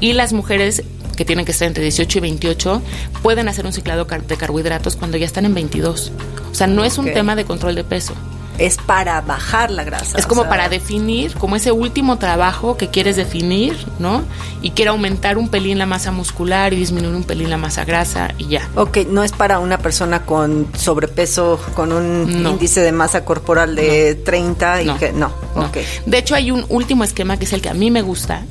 Y 0.00 0.12
las 0.12 0.32
mujeres, 0.32 0.82
que 1.16 1.24
tienen 1.24 1.44
que 1.44 1.52
estar 1.52 1.68
entre 1.68 1.82
18 1.82 2.18
y 2.18 2.20
28, 2.20 2.82
pueden 3.22 3.48
hacer 3.48 3.66
un 3.66 3.72
ciclado 3.72 4.04
de 4.04 4.36
carbohidratos 4.36 4.96
cuando 4.96 5.16
ya 5.16 5.26
están 5.26 5.44
en 5.44 5.54
22. 5.54 6.12
O 6.50 6.54
sea, 6.54 6.66
no 6.66 6.84
es 6.84 6.98
un 6.98 7.12
tema 7.12 7.36
de 7.36 7.44
control 7.44 7.74
de 7.74 7.84
peso. 7.84 8.14
Es 8.58 8.76
para 8.76 9.20
bajar 9.20 9.70
la 9.70 9.84
grasa. 9.84 10.18
Es 10.18 10.26
como 10.26 10.42
sea, 10.42 10.50
para 10.50 10.68
definir, 10.68 11.34
como 11.34 11.54
ese 11.56 11.70
último 11.72 12.18
trabajo 12.18 12.76
que 12.76 12.88
quieres 12.88 13.14
definir, 13.16 13.76
¿no? 14.00 14.22
Y 14.62 14.70
quiere 14.72 14.90
aumentar 14.90 15.38
un 15.38 15.48
pelín 15.48 15.78
la 15.78 15.86
masa 15.86 16.10
muscular 16.10 16.72
y 16.72 16.76
disminuir 16.76 17.14
un 17.14 17.22
pelín 17.24 17.50
la 17.50 17.56
masa 17.56 17.84
grasa 17.84 18.34
y 18.36 18.48
ya. 18.48 18.68
Ok, 18.74 18.98
no 19.08 19.22
es 19.22 19.30
para 19.32 19.60
una 19.60 19.78
persona 19.78 20.26
con 20.26 20.66
sobrepeso, 20.76 21.60
con 21.74 21.92
un 21.92 22.42
No. 22.42 22.50
índice 22.50 22.80
de 22.80 22.90
masa 22.92 23.24
corporal 23.24 23.76
de 23.76 24.16
30 24.16 24.82
y 24.82 24.86
No, 24.86 24.98
que 24.98 25.12
no. 25.12 25.30
no. 25.54 25.66
Ok. 25.66 25.78
De 26.06 26.18
hecho, 26.18 26.34
hay 26.34 26.50
un 26.50 26.66
último 26.68 27.04
esquema 27.04 27.36
que 27.36 27.44
es 27.44 27.52
el 27.52 27.62
que 27.62 27.68
a 27.68 27.74
mí 27.74 27.90
me 27.92 28.02
gusta 28.02 28.42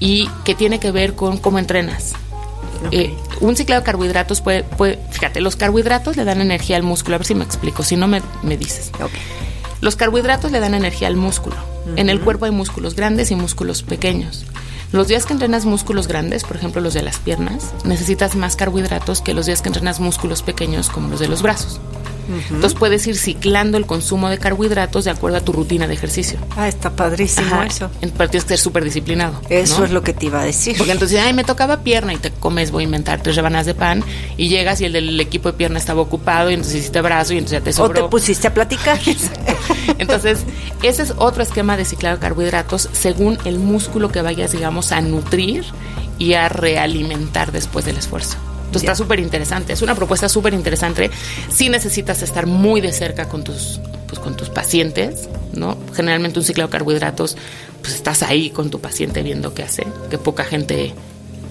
y 0.00 0.28
que 0.44 0.54
tiene 0.54 0.80
que 0.80 0.90
ver 0.90 1.14
con 1.14 1.36
cómo 1.38 1.58
entrenas. 1.58 2.14
Eh, 2.90 3.14
un 3.40 3.56
ciclado 3.56 3.82
de 3.82 3.86
carbohidratos 3.86 4.40
puede, 4.40 4.62
puede, 4.64 4.98
fíjate, 5.10 5.40
los 5.40 5.56
carbohidratos 5.56 6.16
le 6.16 6.24
dan 6.24 6.40
energía 6.40 6.76
al 6.76 6.82
músculo, 6.82 7.16
a 7.16 7.18
ver 7.18 7.26
si 7.26 7.34
me 7.34 7.44
explico, 7.44 7.82
si 7.82 7.96
no 7.96 8.08
me, 8.08 8.22
me 8.42 8.56
dices. 8.56 8.90
Los 9.80 9.96
carbohidratos 9.96 10.50
le 10.50 10.60
dan 10.60 10.74
energía 10.74 11.08
al 11.08 11.16
músculo. 11.16 11.56
En 11.96 12.08
el 12.08 12.20
cuerpo 12.20 12.46
hay 12.46 12.50
músculos 12.50 12.96
grandes 12.96 13.30
y 13.30 13.36
músculos 13.36 13.82
pequeños. 13.82 14.46
Los 14.92 15.08
días 15.08 15.26
que 15.26 15.32
entrenas 15.32 15.64
músculos 15.64 16.06
grandes, 16.06 16.44
por 16.44 16.56
ejemplo 16.56 16.80
los 16.80 16.94
de 16.94 17.02
las 17.02 17.18
piernas, 17.18 17.74
necesitas 17.84 18.36
más 18.36 18.56
carbohidratos 18.56 19.22
que 19.22 19.34
los 19.34 19.46
días 19.46 19.60
que 19.60 19.68
entrenas 19.68 20.00
músculos 20.00 20.42
pequeños 20.42 20.88
como 20.88 21.08
los 21.08 21.20
de 21.20 21.28
los 21.28 21.42
brazos. 21.42 21.80
Entonces 22.50 22.74
puedes 22.78 23.06
ir 23.06 23.16
ciclando 23.16 23.76
el 23.78 23.86
consumo 23.86 24.28
de 24.28 24.38
carbohidratos 24.38 25.04
de 25.04 25.10
acuerdo 25.10 25.36
a 25.38 25.40
tu 25.40 25.52
rutina 25.52 25.86
de 25.86 25.94
ejercicio. 25.94 26.38
Ah, 26.56 26.68
está 26.68 26.90
padrísimo 26.94 27.46
Ajá. 27.54 27.66
eso. 27.66 27.90
En- 28.00 28.10
Pero 28.10 28.30
tienes 28.30 28.44
que 28.44 28.48
ser 28.50 28.58
súper 28.58 28.84
disciplinado. 28.84 29.40
Eso 29.48 29.80
¿no? 29.80 29.84
es 29.84 29.90
lo 29.90 30.02
que 30.02 30.12
te 30.12 30.26
iba 30.26 30.40
a 30.40 30.44
decir. 30.44 30.76
Porque 30.76 30.92
entonces, 30.92 31.20
ay, 31.20 31.32
me 31.32 31.44
tocaba 31.44 31.80
pierna 31.80 32.12
y 32.14 32.16
te 32.16 32.30
comes, 32.30 32.70
voy 32.70 32.82
a 32.82 32.86
inventar 32.86 33.22
tres 33.22 33.36
rebanadas 33.36 33.66
de 33.66 33.74
pan 33.74 34.02
y 34.36 34.48
llegas 34.48 34.80
y 34.80 34.84
el 34.86 34.92
del 34.92 35.20
equipo 35.20 35.50
de 35.52 35.58
pierna 35.58 35.78
estaba 35.78 36.00
ocupado 36.00 36.50
y 36.50 36.54
entonces 36.54 36.76
hiciste 36.80 37.00
brazo 37.00 37.32
y 37.34 37.38
entonces 37.38 37.58
ya 37.58 37.64
te 37.64 37.70
o 37.70 37.72
te 37.72 37.76
sobró. 37.98 38.10
pusiste 38.10 38.46
a 38.48 38.54
platicar. 38.54 38.98
Entonces, 39.98 40.40
ese 40.82 41.02
es 41.02 41.14
otro 41.16 41.42
esquema 41.42 41.76
de 41.76 41.84
ciclado 41.84 42.16
de 42.16 42.20
carbohidratos 42.20 42.88
según 42.92 43.38
el 43.44 43.58
músculo 43.58 44.10
que 44.10 44.22
vayas, 44.22 44.52
digamos, 44.52 44.92
a 44.92 45.00
nutrir 45.00 45.64
y 46.18 46.34
a 46.34 46.48
realimentar 46.48 47.52
después 47.52 47.84
del 47.84 47.96
esfuerzo. 47.96 48.36
Entonces 48.66 48.82
Ya. 48.82 48.92
está 48.92 48.94
súper 49.02 49.20
interesante, 49.20 49.72
es 49.72 49.82
una 49.82 49.94
propuesta 49.94 50.28
súper 50.28 50.54
interesante. 50.54 51.10
Sí 51.50 51.68
necesitas 51.68 52.22
estar 52.22 52.46
muy 52.46 52.80
de 52.80 52.92
cerca 52.92 53.28
con 53.28 53.44
tus, 53.44 53.80
pues, 54.08 54.18
con 54.18 54.36
tus 54.36 54.48
pacientes, 54.50 55.28
¿no? 55.52 55.76
Generalmente 55.94 56.38
un 56.38 56.44
ciclado 56.44 56.68
de 56.68 56.72
carbohidratos, 56.72 57.36
pues 57.82 57.94
estás 57.94 58.22
ahí 58.22 58.50
con 58.50 58.70
tu 58.70 58.80
paciente 58.80 59.22
viendo 59.22 59.54
qué 59.54 59.62
hace, 59.62 59.86
que 60.10 60.18
poca 60.18 60.44
gente 60.44 60.94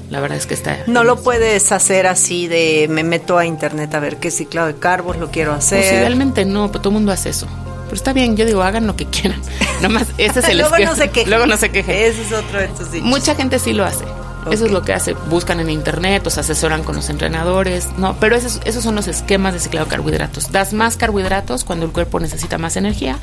la 0.10 0.20
verdad 0.20 0.38
es 0.38 0.46
que 0.46 0.54
está. 0.54 0.78
No 0.86 1.04
lo 1.04 1.24
puedes 1.24 1.72
hacer 1.72 2.06
así 2.06 2.48
de 2.48 2.88
me 2.88 3.04
meto 3.04 3.38
a 3.38 3.46
internet 3.48 3.96
a 3.96 4.00
ver 4.00 4.18
qué 4.18 4.30
ciclado 4.30 4.68
de 4.68 4.76
carbos 4.76 5.18
lo 5.18 5.32
quiero 5.32 5.54
hacer. 5.54 5.80
Pues 5.80 5.92
realmente 6.00 6.46
no, 6.46 6.68
pero 6.68 6.82
todo 6.82 6.90
el 6.90 6.96
mundo 6.96 7.12
hace 7.12 7.30
eso. 7.30 7.48
Pero 7.86 7.96
está 7.96 8.14
bien, 8.14 8.38
yo 8.38 8.46
digo, 8.46 8.62
hagan 8.62 8.86
lo 8.86 8.96
que 8.96 9.06
quieran. 9.06 9.42
Nomás, 9.82 10.08
ese 10.20 10.40
es 10.42 10.50
el 10.50 10.60
Luego 10.60 10.78
no 10.78 10.96
se 10.96 11.10
quejen. 11.10 11.30
Luego 11.30 11.48
no 11.48 11.58
se 11.58 11.70
quejen. 11.72 11.96
Ese 11.96 12.22
es 12.22 12.32
otro 12.32 12.60
de 12.60 12.66
estos 12.66 12.92
dichos. 12.92 13.08
Mucha 13.08 13.34
gente 13.34 13.58
sí 13.58 13.74
lo 13.74 13.86
hace. 13.86 14.06
Eso 14.52 14.66
es 14.66 14.72
lo 14.72 14.82
que 14.84 14.94
hace. 14.94 15.14
Buscan 15.30 15.60
en 15.60 15.70
internet, 15.70 16.26
o 16.28 16.30
se 16.30 16.40
asesoran 16.40 16.84
con 16.84 16.96
los 16.96 17.10
entrenadores. 17.10 17.88
No, 17.98 18.16
pero 18.20 18.36
esos, 18.36 18.60
esos 18.66 18.84
son 18.84 18.96
los 18.96 19.08
esquemas 19.08 19.54
de 19.54 19.60
ciclado 19.60 19.86
de 19.86 19.92
carbohidratos. 19.92 20.52
Das 20.52 20.74
más 20.74 20.98
carbohidratos 20.98 21.64
cuando 21.64 21.86
el 21.86 21.92
cuerpo 21.92 22.20
necesita 22.20 22.58
más 22.58 22.76
energía 22.76 23.18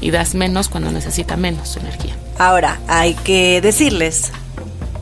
y 0.00 0.10
das 0.10 0.34
menos 0.34 0.68
cuando 0.68 0.90
necesita 0.90 1.36
menos 1.36 1.76
energía. 1.76 2.14
Ahora, 2.38 2.78
hay 2.88 3.14
que 3.14 3.60
decirles 3.60 4.30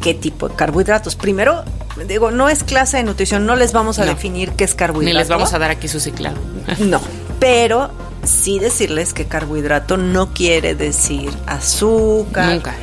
qué 0.00 0.14
tipo 0.14 0.48
de 0.48 0.54
carbohidratos. 0.56 1.14
Primero, 1.16 1.64
digo, 2.08 2.30
no 2.30 2.48
es 2.48 2.64
clase 2.64 2.96
de 2.98 3.02
nutrición, 3.04 3.46
no 3.46 3.56
les 3.56 3.72
vamos 3.72 3.98
a 3.98 4.04
No. 4.04 4.12
definir 4.12 4.52
qué 4.52 4.64
es 4.64 4.74
carbohidrato. 4.74 5.12
Ni 5.14 5.18
les 5.18 5.28
vamos 5.28 5.52
a 5.52 5.58
dar 5.58 5.70
aquí 5.70 5.88
su 5.88 6.00
ciclado. 6.00 6.36
No, 6.78 7.00
pero 7.38 7.90
sí 8.24 8.58
decirles 8.58 9.12
que 9.14 9.24
carbohidrato 9.26 9.96
no 9.96 10.32
quiere 10.34 10.74
decir 10.74 11.30
azúcar, 11.46 12.52
Nunca. 12.54 12.74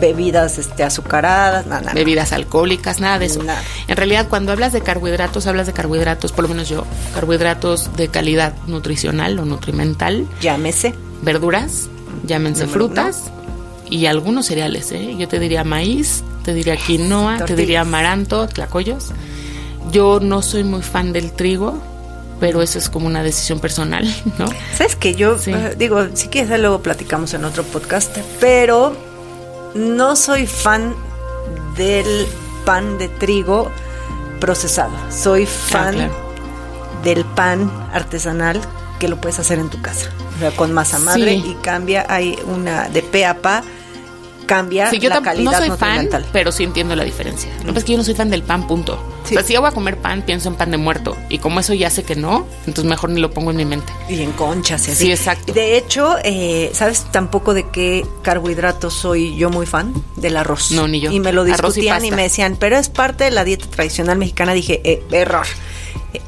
Bebidas 0.00 0.58
este, 0.58 0.82
azucaradas, 0.82 1.66
nada, 1.66 1.80
nada. 1.82 1.94
bebidas 1.94 2.32
alcohólicas, 2.32 3.00
nada 3.00 3.18
de 3.18 3.26
eso. 3.26 3.42
Nada. 3.42 3.62
En 3.88 3.96
realidad, 3.96 4.26
cuando 4.28 4.52
hablas 4.52 4.72
de 4.72 4.80
carbohidratos, 4.80 5.46
hablas 5.46 5.66
de 5.66 5.72
carbohidratos, 5.72 6.32
por 6.32 6.42
lo 6.44 6.48
menos 6.48 6.68
yo, 6.68 6.84
carbohidratos 7.14 7.96
de 7.96 8.08
calidad 8.08 8.54
nutricional 8.66 9.38
o 9.38 9.44
nutrimental, 9.44 10.26
Llámese. 10.40 10.94
verduras, 11.22 11.88
llámense 12.26 12.62
Número 12.66 12.72
frutas 12.86 13.24
y 13.88 14.06
algunos 14.06 14.46
cereales, 14.46 14.90
¿eh? 14.92 15.14
Yo 15.18 15.28
te 15.28 15.38
diría 15.38 15.64
maíz, 15.64 16.22
te 16.44 16.54
diría 16.54 16.76
quinoa, 16.76 17.44
te 17.44 17.54
diría 17.56 17.82
amaranto, 17.82 18.46
tlacoyos. 18.48 19.08
Yo 19.92 20.20
no 20.20 20.42
soy 20.42 20.62
muy 20.64 20.82
fan 20.82 21.12
del 21.12 21.32
trigo, 21.32 21.78
pero 22.38 22.62
eso 22.62 22.78
es 22.78 22.88
como 22.88 23.06
una 23.06 23.22
decisión 23.22 23.58
personal, 23.60 24.04
¿no? 24.38 24.46
¿Sabes 24.76 24.94
que 24.96 25.14
Yo 25.14 25.38
Sí. 25.38 25.52
eh, 25.52 25.74
digo, 25.76 26.06
si 26.14 26.28
quieres 26.28 26.58
luego 26.60 26.80
platicamos 26.82 27.34
en 27.34 27.44
otro 27.44 27.64
podcast, 27.64 28.16
pero 28.40 28.96
no 29.74 30.16
soy 30.16 30.46
fan 30.46 30.94
del 31.76 32.26
pan 32.64 32.98
de 32.98 33.08
trigo 33.08 33.70
procesado. 34.40 34.92
Soy 35.10 35.46
fan 35.46 35.88
Ah, 35.88 35.92
claro. 35.92 36.14
del 37.04 37.24
pan 37.24 37.70
artesanal 37.92 38.60
que 38.98 39.08
lo 39.08 39.16
puedes 39.20 39.38
hacer 39.38 39.58
en 39.58 39.68
tu 39.70 39.80
casa. 39.80 40.10
O 40.36 40.38
sea, 40.40 40.50
con 40.52 40.72
masa 40.72 40.98
madre 40.98 41.32
Sí. 41.40 41.50
y 41.50 41.54
cambia, 41.62 42.06
hay 42.08 42.38
una 42.46 42.88
de 42.88 43.02
pe 43.02 43.24
a 43.26 43.40
pa, 43.40 43.62
cambia 44.50 44.90
Sí, 44.90 44.98
yo 44.98 45.08
la 45.10 45.22
calidad 45.22 45.52
no 45.52 45.56
soy 45.56 45.70
fan, 45.78 46.08
pero 46.32 46.50
sí 46.50 46.64
entiendo 46.64 46.96
la 46.96 47.04
diferencia. 47.04 47.48
Lo 47.58 47.66
que 47.66 47.66
pasa 47.66 47.78
es 47.78 47.84
que 47.84 47.92
yo 47.92 47.98
no 47.98 48.04
soy 48.04 48.14
fan 48.14 48.30
del 48.30 48.42
pan, 48.42 48.66
punto. 48.66 48.98
Sí. 49.24 49.34
O 49.34 49.38
sea, 49.38 49.46
si 49.46 49.54
yo 49.54 49.60
voy 49.60 49.70
a 49.70 49.72
comer 49.72 49.96
pan, 49.96 50.22
pienso 50.22 50.48
en 50.48 50.56
pan 50.56 50.72
de 50.72 50.76
muerto. 50.76 51.16
Y 51.28 51.38
como 51.38 51.60
eso 51.60 51.72
ya 51.72 51.88
sé 51.88 52.02
que 52.02 52.16
no, 52.16 52.48
entonces 52.66 52.84
mejor 52.84 53.10
ni 53.10 53.20
lo 53.20 53.30
pongo 53.30 53.52
en 53.52 53.58
mi 53.58 53.64
mente. 53.64 53.92
Y 54.08 54.22
en 54.22 54.32
conchas 54.32 54.88
y 54.88 54.90
así. 54.90 55.04
Sí, 55.04 55.12
exacto. 55.12 55.52
De 55.52 55.76
hecho, 55.76 56.16
eh, 56.24 56.70
¿sabes 56.74 57.06
tampoco 57.12 57.54
de 57.54 57.68
qué 57.68 58.04
carbohidratos 58.22 58.92
soy 58.92 59.36
yo 59.36 59.50
muy 59.50 59.66
fan? 59.66 59.94
Del 60.16 60.36
arroz. 60.36 60.72
No, 60.72 60.88
ni 60.88 61.00
yo. 61.00 61.12
Y 61.12 61.20
me 61.20 61.32
lo 61.32 61.46
y 61.46 61.52
discutían 61.52 61.98
y, 61.98 62.08
pasta. 62.08 62.16
me 62.16 62.22
decían, 62.22 62.56
pero 62.58 62.76
es 62.76 62.88
parte 62.88 63.24
de 63.24 63.30
la 63.30 63.44
dieta 63.44 63.66
tradicional 63.66 64.18
mexicana. 64.18 64.52
Dije, 64.52 64.80
eh, 64.84 65.04
error. 65.12 65.46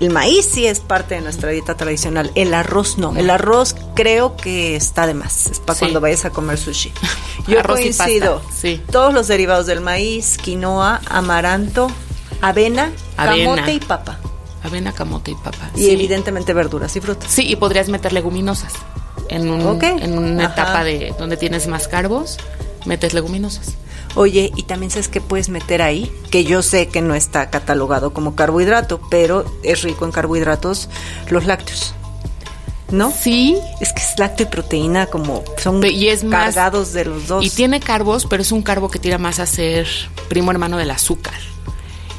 El 0.01 0.11
maíz 0.11 0.47
sí 0.47 0.67
es 0.67 0.81
parte 0.81 1.17
de 1.17 1.21
nuestra 1.23 1.51
dieta 1.51 1.77
tradicional. 1.77 2.31
El 2.35 2.55
arroz 2.55 2.99
no. 2.99 3.17
El 3.17 3.31
arroz 3.31 3.75
creo 3.95 4.37
que 4.37 4.77
está 4.77 5.07
de 5.07 5.15
más. 5.15 5.47
Es 5.47 5.59
para 5.61 5.75
Sí. 5.75 5.81
cuando 5.81 6.01
vayas 6.01 6.25
a 6.25 6.31
comer 6.31 6.59
sushi. 6.59 6.93
Yo 7.49 7.59
Arroz 7.61 7.81
y 7.81 7.89
pasta, 7.89 8.05
coincido. 8.05 8.43
sí. 8.55 8.81
Todos 8.91 9.13
los 9.13 9.27
derivados 9.29 9.67
del 9.67 9.81
maíz, 9.81 10.39
quinoa, 10.39 11.01
amaranto, 11.09 11.89
avena, 12.41 12.93
Avena. 13.17 13.55
camote 13.57 13.73
y 13.75 13.81
papa. 13.81 14.19
Avena, 14.63 14.93
camote 14.93 15.33
y 15.33 15.35
papa. 15.35 15.71
Y 15.75 15.81
Sí. 15.87 15.91
evidentemente 15.91 16.53
verduras 16.53 16.95
y 16.95 17.01
frutas. 17.01 17.31
Sí, 17.31 17.43
y 17.49 17.57
podrías 17.57 17.89
meter 17.89 18.13
leguminosas. 18.13 18.73
En, 19.29 19.51
un, 19.51 19.83
en 19.83 20.19
una 20.19 20.45
Ajá. 20.47 20.53
etapa 20.53 20.85
de 20.85 21.15
donde 21.19 21.37
tienes 21.37 21.67
más 21.67 21.89
carbos, 21.89 22.37
metes 22.87 23.15
leguminosas. 23.15 23.75
Oye, 24.15 24.53
y 24.57 24.65
también 24.65 24.91
sabes 24.91 25.09
que 25.09 25.21
puedes 25.21 25.49
meter 25.49 25.81
ahí, 25.83 26.13
que 26.31 26.45
yo 26.45 26.61
sé 26.63 26.89
que 26.89 27.01
no 27.01 27.15
está 27.15 27.49
catalogado 27.51 28.13
como 28.13 28.35
carbohidrato, 28.37 29.01
pero 29.11 29.45
es 29.63 29.83
rico 29.83 30.05
en 30.05 30.13
carbohidratos 30.13 30.89
los 31.31 31.47
lácteos. 31.47 31.95
¿No? 32.91 33.11
Sí, 33.11 33.57
Es 33.81 33.91
que 33.95 34.03
es 34.03 34.19
lácteo 34.19 34.47
y 34.47 34.51
proteína 34.51 35.07
como 35.07 35.43
son 35.57 35.83
y 35.87 36.09
es 36.09 36.25
más- 36.25 36.55
cargados 36.55 36.93
de 36.93 37.07
los 37.07 37.27
dos. 37.27 37.43
y 37.43 37.49
tiene 37.49 37.81
carbos, 37.81 38.27
pero 38.29 38.43
es 38.43 38.53
un 38.53 38.61
carbo 38.61 38.91
que 38.91 38.99
tira 38.99 39.17
más 39.17 39.39
a 39.39 39.47
ser 39.47 39.87
primo 40.29 40.51
hermano 40.51 40.77
del 40.77 40.91
azúcar. 40.91 41.33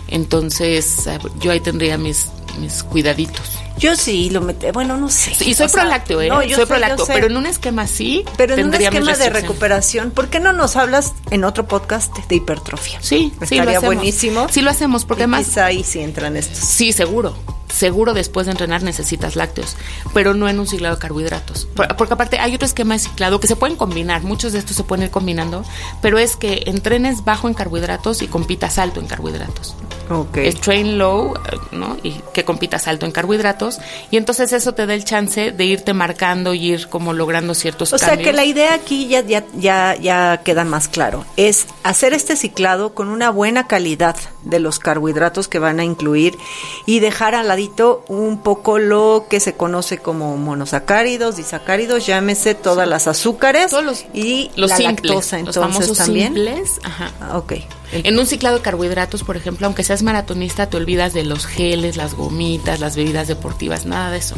Entonces, 0.08 1.06
eh, 1.08 1.20
yo 1.40 1.52
ahí 1.52 1.60
tendría 1.60 1.98
mis, 2.00 2.28
mis 2.60 2.82
cuidaditos. 2.84 3.48
Yo 3.78 3.96
sí 3.96 4.30
lo 4.30 4.40
metí, 4.42 4.68
bueno, 4.72 4.98
no 4.98 5.10
sé. 5.10 5.34
Sí, 5.34 5.50
y 5.50 5.54
soy 5.56 5.68
prolácteo, 5.68 6.22
¿eh? 6.22 6.30
no, 6.30 6.42
yo 6.44 6.56
soy 6.56 6.66
sé, 6.66 6.68
prolácteo, 6.68 7.06
pero 7.08 7.26
en 7.28 7.36
un 7.38 7.46
esquema 7.46 7.82
así, 7.82 8.24
Pero 8.38 8.56
en 8.56 8.68
un 8.68 8.74
esquema 8.76 9.14
de 9.16 9.30
recuperación, 9.30 10.12
¿por 10.12 10.30
qué 10.30 10.40
no 10.40 10.54
nos 10.54 10.76
hablas 10.76 11.14
en 11.32 11.44
otro 11.44 11.68
podcast 11.68 12.16
de 12.30 12.36
hipertrofia? 12.36 13.00
Sí, 13.02 13.32
sí, 13.32 13.36
lo 13.38 13.44
Estaría 13.44 13.78
hacemos. 13.80 13.96
buenísimo. 13.96 14.48
Sí, 14.50 14.62
lo 14.62 14.70
hacemos, 14.70 15.06
porque 15.06 15.22
Y 15.22 15.26
además 15.26 15.46
quizá 15.48 15.66
ahí 15.66 15.84
sí 15.84 16.00
entran 16.00 16.38
estos. 16.38 16.58
Sí, 16.60 16.94
seguro. 16.94 17.36
Seguro 17.74 18.14
después 18.14 18.46
de 18.46 18.52
entrenar 18.52 18.84
necesitas 18.84 19.36
lácteos, 19.36 19.76
pero 20.14 20.36
no 20.36 20.48
en 20.48 20.60
un 20.60 20.68
ciclado 20.68 20.94
de 20.96 21.02
carbohidratos. 21.02 21.66
Por- 21.76 21.96
Porque 21.98 22.14
aparte 22.14 22.38
hay 22.38 22.54
otro 22.54 22.68
esquema 22.68 22.94
de 22.94 23.00
ciclado 23.00 23.40
que 23.40 23.48
se 23.48 23.56
pueden 23.56 23.76
combinar, 23.76 24.22
muchos 24.22 24.54
de 24.54 24.60
estos 24.60 24.78
se 24.78 24.84
pueden 24.84 25.06
ir 25.06 25.10
combinando, 25.10 25.66
pero 26.00 26.20
es 26.20 26.36
que 26.36 26.62
entrenes 26.68 27.26
bajo 27.26 27.48
en 27.48 27.56
carbohidratos 27.56 28.22
y 28.22 28.28
compitas 28.28 28.78
alto 28.78 29.00
en 29.00 29.08
carbohidratos. 29.08 29.76
Ok. 30.10 30.38
Es 30.38 30.60
train 30.62 30.98
low, 30.98 31.34
¿no? 31.72 31.98
Y 32.04 32.22
que 32.34 32.44
compitas 32.44 32.88
alto 32.88 33.06
en 33.06 33.12
carbohidratos, 33.12 33.80
y 34.12 34.18
entonces 34.18 34.52
eso 34.54 34.74
te 34.74 34.86
da 34.86 34.94
el 34.94 35.06
chance 35.06 35.52
de 35.52 35.66
irte 35.66 35.94
marcando 35.94 36.54
y 36.54 36.74
ir 36.74 36.88
como 36.90 37.14
logrando 37.14 37.54
ciertos 37.54 37.94
O 37.94 37.98
sea 37.98 38.10
cambios. 38.10 38.28
que 38.30 38.34
la 38.34 38.46
idea 38.46 38.74
aquí 38.74 39.08
ya, 39.08 39.22
ya, 39.22 39.44
ya, 39.56 39.96
ya 39.96 40.42
queda 40.44 40.64
más 40.66 40.88
claro. 40.88 41.26
Es 41.38 41.68
hacer 41.84 42.14
este 42.14 42.36
ciclado 42.36 42.94
con 42.94 43.08
una 43.10 43.30
buena 43.30 43.68
calidad 43.68 44.16
de 44.44 44.60
los 44.60 44.80
carbohidratos 44.80 45.48
que 45.48 45.60
van 45.60 45.80
a 45.80 45.84
incluir 45.84 46.38
y 46.86 47.00
dejar 47.00 47.34
al 47.36 47.48
ladito 47.48 48.04
un 48.08 48.40
poco 48.42 48.80
lo 48.80 49.26
que 49.30 49.40
se 49.40 49.54
conoce 49.56 49.98
como 50.00 50.36
monosacáridos, 50.38 51.38
disacáridos, 51.38 52.06
llámese 52.06 52.56
todas 52.56 52.88
las 52.88 53.08
azúcares 53.08 53.72
Todos 53.72 53.86
los, 53.86 54.06
y 54.14 54.52
los 54.56 54.70
la 54.70 54.78
simples, 54.78 55.12
lactosa. 55.12 55.38
los 55.38 55.48
Entonces 55.48 55.62
famosos 55.64 55.98
también. 55.98 56.34
simples, 56.34 56.80
ajá. 56.84 57.12
Ah, 57.22 57.38
ok. 57.38 57.54
En 57.92 58.18
un 58.18 58.26
ciclado 58.26 58.58
de 58.58 58.62
carbohidratos, 58.64 59.24
por 59.24 59.38
ejemplo, 59.38 59.68
aunque 59.68 59.84
seas 59.84 60.02
maratonista, 60.04 60.68
te 60.70 60.78
olvidas 60.78 61.14
de 61.14 61.24
los 61.26 61.46
geles, 61.46 61.96
las 61.98 62.16
gomitas, 62.16 62.80
las 62.80 62.96
bebidas 62.96 63.28
deportivas, 63.28 63.86
nada 63.86 64.10
de 64.12 64.18
eso. 64.18 64.36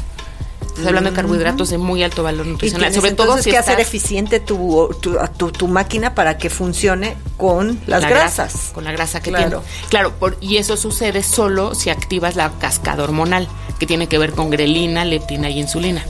Estás 0.61 0.87
hablando 0.87 1.09
de 1.11 1.15
carbohidratos 1.15 1.69
de 1.69 1.77
muy 1.77 2.03
alto 2.03 2.21
valor 2.21 2.45
nutricional. 2.47 2.93
Sobre 2.93 3.13
todo 3.13 3.37
si 3.41 3.49
que 3.51 3.57
hacer 3.57 3.79
eficiente 3.79 4.41
tu, 4.41 4.89
tu, 5.01 5.15
tu, 5.37 5.51
tu 5.53 5.67
máquina 5.69 6.13
para 6.13 6.37
que 6.37 6.49
funcione 6.49 7.15
con 7.37 7.79
las 7.87 8.01
la 8.01 8.09
grasas. 8.09 8.51
grasa, 8.55 8.73
con 8.73 8.83
la 8.83 8.91
grasa 8.91 9.21
que 9.21 9.29
Claro. 9.29 9.61
tiene. 9.61 9.87
Claro, 9.89 10.11
por- 10.19 10.37
y 10.41 10.57
eso 10.57 10.75
sucede 10.75 11.23
solo 11.23 11.75
si 11.75 11.89
activas 11.91 12.35
la 12.35 12.51
cascada 12.59 13.05
hormonal, 13.05 13.47
que 13.79 13.85
tiene 13.85 14.07
que 14.07 14.17
ver 14.17 14.33
con 14.33 14.49
grelina, 14.49 15.05
leptina 15.05 15.49
y 15.49 15.59
insulina. 15.61 16.03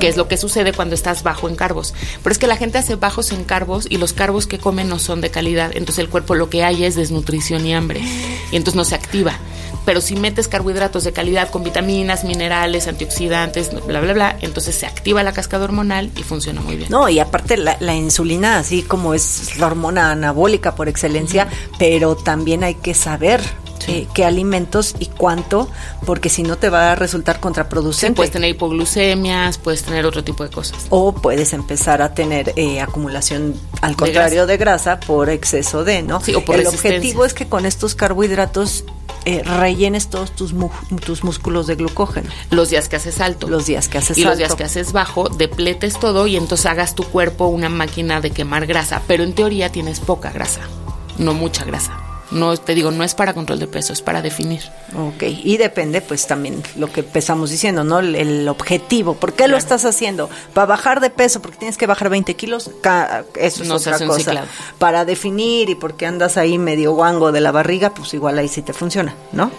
Que 0.00 0.08
es 0.08 0.16
lo 0.16 0.28
que 0.28 0.36
sucede 0.36 0.72
cuando 0.72 0.94
estás 0.94 1.22
bajo 1.22 1.48
en 1.48 1.56
carbos. 1.56 1.94
Pero 2.22 2.32
es 2.32 2.38
que 2.38 2.46
la 2.46 2.56
gente 2.56 2.78
hace 2.78 2.96
bajos 2.96 3.32
en 3.32 3.44
carbos 3.44 3.86
y 3.88 3.98
los 3.98 4.12
carbos 4.12 4.46
que 4.46 4.58
comen 4.58 4.88
no 4.88 4.98
son 4.98 5.20
de 5.20 5.30
calidad. 5.30 5.70
Entonces 5.74 6.00
el 6.00 6.08
cuerpo 6.08 6.34
lo 6.34 6.50
que 6.50 6.64
hay 6.64 6.84
es 6.84 6.96
desnutrición 6.96 7.66
y 7.66 7.74
hambre. 7.74 8.00
Y 8.52 8.56
entonces 8.56 8.76
no 8.76 8.84
se 8.84 8.94
activa. 8.94 9.38
Pero 9.84 10.00
si 10.00 10.16
metes 10.16 10.48
carbohidratos 10.48 11.04
de 11.04 11.12
calidad 11.12 11.50
con 11.50 11.62
vitaminas, 11.62 12.24
minerales, 12.24 12.88
antioxidantes, 12.88 13.70
bla, 13.86 14.00
bla, 14.00 14.12
bla, 14.14 14.36
entonces 14.40 14.74
se 14.74 14.86
activa 14.86 15.22
la 15.22 15.32
cascada 15.32 15.64
hormonal 15.64 16.10
y 16.16 16.22
funciona 16.22 16.62
muy 16.62 16.76
bien. 16.76 16.88
No, 16.90 17.08
y 17.08 17.18
aparte 17.18 17.56
la, 17.56 17.76
la 17.80 17.94
insulina, 17.94 18.58
así 18.58 18.82
como 18.82 19.12
es 19.12 19.58
la 19.58 19.66
hormona 19.66 20.10
anabólica 20.10 20.74
por 20.74 20.88
excelencia, 20.88 21.48
pero 21.78 22.16
también 22.16 22.64
hay 22.64 22.76
que 22.76 22.94
saber 22.94 23.42
eh, 23.88 24.06
qué 24.14 24.24
alimentos 24.24 24.94
y 24.98 25.06
cuánto, 25.06 25.68
porque 26.06 26.28
si 26.28 26.42
no 26.42 26.56
te 26.56 26.68
va 26.70 26.92
a 26.92 26.94
resultar 26.94 27.36
Sí, 27.36 27.40
contraproducente. 27.42 28.16
puedes 28.16 28.32
tener 28.32 28.50
hipoglucemias, 28.50 29.58
puedes 29.58 29.82
tener 29.82 30.06
otro 30.06 30.22
tipo 30.24 30.44
de 30.44 30.50
cosas. 30.50 30.86
o 30.90 31.12
puedes 31.14 31.52
empezar 31.52 32.02
a 32.02 32.14
tener 32.14 32.52
eh, 32.56 32.80
acumulación 32.80 33.54
al 33.80 33.96
contrario 33.96 34.46
de 34.46 34.56
grasa. 34.56 35.00
por 35.00 35.30
exceso 35.30 35.84
de, 35.84 36.02
¿no? 36.02 36.20
Sí, 36.20 36.34
o 36.34 36.44
por 36.44 36.56
El 36.56 36.66
objetivo 36.66 37.24
es 37.24 37.34
que 37.34 37.46
con 37.48 37.66
estos 37.66 37.94
carbohidratos 37.94 38.84
eh, 39.26 39.42
rellenes 39.42 40.08
todos 40.10 40.32
tus, 40.36 40.52
mu- 40.52 40.68
tus 41.04 41.24
músculos 41.24 41.66
de 41.66 41.76
glucógeno. 41.76 42.28
Los 42.50 42.68
días 42.70 42.88
que 42.90 42.96
haces 42.96 43.20
alto. 43.20 43.48
Los 43.48 43.64
días 43.66 43.88
que 43.88 43.96
haces 43.98 44.18
y 44.18 44.22
los 44.22 44.32
alto. 44.32 44.38
días 44.38 44.54
que 44.54 44.64
haces 44.64 44.92
bajo, 44.92 45.28
depletes 45.30 45.98
todo 45.98 46.26
y 46.26 46.36
entonces 46.36 46.66
hagas 46.66 46.94
tu 46.94 47.04
cuerpo 47.04 47.46
una 47.46 47.68
máquina 47.70 48.20
de 48.20 48.30
quemar 48.32 48.66
grasa. 48.66 49.00
Pero 49.06 49.24
en 49.24 49.32
teoría 49.34 49.70
tienes 49.72 50.00
poca 50.00 50.30
grasa, 50.30 50.60
no 51.16 51.32
mucha 51.32 51.64
grasa. 51.64 51.98
No 52.34 52.56
te 52.56 52.74
digo, 52.74 52.90
no 52.90 53.04
es 53.04 53.14
para 53.14 53.32
control 53.32 53.60
de 53.60 53.66
peso, 53.66 53.92
es 53.92 54.02
para 54.02 54.20
definir. 54.20 54.62
Ok, 54.94 55.22
y 55.22 55.56
depende 55.56 56.00
pues 56.00 56.26
también 56.26 56.62
lo 56.76 56.90
que 56.92 57.00
empezamos 57.00 57.50
diciendo, 57.50 57.84
¿no? 57.84 58.00
El, 58.00 58.48
objetivo, 58.48 59.14
¿por 59.14 59.32
qué 59.32 59.48
lo 59.48 59.56
estás 59.56 59.84
haciendo? 59.84 60.28
¿Para 60.52 60.66
bajar 60.66 61.00
de 61.00 61.10
peso? 61.10 61.40
Porque 61.40 61.56
tienes 61.58 61.78
que 61.78 61.86
bajar 61.86 62.10
20 62.10 62.34
kilos, 62.34 62.70
eso 63.36 63.62
es 63.62 63.70
otra 63.70 63.98
cosa. 64.06 64.44
Para 64.78 65.04
definir 65.04 65.70
y 65.70 65.74
porque 65.74 66.06
andas 66.06 66.36
ahí 66.36 66.58
medio 66.58 66.92
guango 66.92 67.32
de 67.32 67.40
la 67.40 67.52
barriga, 67.52 67.94
pues 67.94 68.12
igual 68.14 68.38
ahí 68.38 68.48
sí 68.48 68.62
te 68.62 68.72
funciona, 68.72 69.14
¿no? 69.32 69.50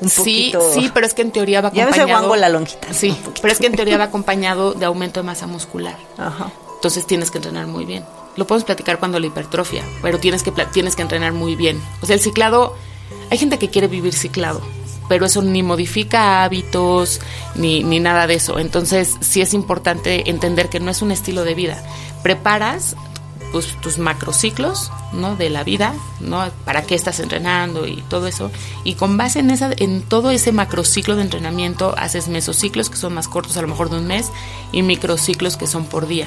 Un 0.00 0.08
sí, 0.08 0.52
sí, 0.74 0.90
pero 0.92 1.06
es 1.06 1.14
que 1.14 1.22
en 1.22 1.30
teoría 1.30 1.60
va 1.60 1.68
acompañado. 1.68 2.08
Ya 2.08 2.18
guango 2.18 2.34
la 2.34 2.48
lonjita. 2.48 2.92
Sí, 2.92 3.16
pero 3.40 3.52
es 3.52 3.60
que 3.60 3.66
en 3.66 3.76
teoría 3.76 3.98
va 3.98 4.04
acompañado 4.04 4.74
de 4.74 4.84
aumento 4.84 5.20
de 5.20 5.24
masa 5.26 5.46
muscular. 5.46 5.96
Ajá. 6.18 6.50
Entonces 6.82 7.06
tienes 7.06 7.30
que 7.30 7.38
entrenar 7.38 7.68
muy 7.68 7.84
bien. 7.84 8.04
Lo 8.34 8.44
podemos 8.44 8.64
platicar 8.64 8.98
cuando 8.98 9.20
la 9.20 9.28
hipertrofia, 9.28 9.84
pero 10.02 10.18
tienes 10.18 10.42
que, 10.42 10.50
tienes 10.50 10.96
que 10.96 11.02
entrenar 11.02 11.32
muy 11.32 11.54
bien. 11.54 11.80
O 12.00 12.06
sea, 12.06 12.14
el 12.14 12.20
ciclado, 12.20 12.74
hay 13.30 13.38
gente 13.38 13.56
que 13.56 13.70
quiere 13.70 13.86
vivir 13.86 14.14
ciclado, 14.14 14.60
pero 15.08 15.24
eso 15.24 15.42
ni 15.42 15.62
modifica 15.62 16.42
hábitos 16.42 17.20
ni, 17.54 17.84
ni 17.84 18.00
nada 18.00 18.26
de 18.26 18.34
eso. 18.34 18.58
Entonces 18.58 19.16
sí 19.20 19.40
es 19.40 19.54
importante 19.54 20.28
entender 20.28 20.70
que 20.70 20.80
no 20.80 20.90
es 20.90 21.02
un 21.02 21.12
estilo 21.12 21.44
de 21.44 21.54
vida. 21.54 21.80
Preparas 22.24 22.96
pues, 23.52 23.80
tus 23.80 23.98
macrociclos 23.98 24.90
¿no? 25.12 25.36
de 25.36 25.50
la 25.50 25.62
vida, 25.62 25.94
¿no? 26.18 26.50
para 26.64 26.82
qué 26.82 26.96
estás 26.96 27.20
entrenando 27.20 27.86
y 27.86 28.02
todo 28.08 28.26
eso. 28.26 28.50
Y 28.82 28.94
con 28.94 29.16
base 29.16 29.38
en, 29.38 29.50
esa, 29.50 29.70
en 29.76 30.02
todo 30.02 30.32
ese 30.32 30.50
macrociclo 30.50 31.14
de 31.14 31.22
entrenamiento, 31.22 31.94
haces 31.96 32.26
mesociclos 32.26 32.90
que 32.90 32.96
son 32.96 33.14
más 33.14 33.28
cortos, 33.28 33.56
a 33.56 33.62
lo 33.62 33.68
mejor 33.68 33.88
de 33.88 33.98
un 33.98 34.08
mes, 34.08 34.32
y 34.72 34.82
microciclos 34.82 35.56
que 35.56 35.68
son 35.68 35.84
por 35.84 36.08
día 36.08 36.26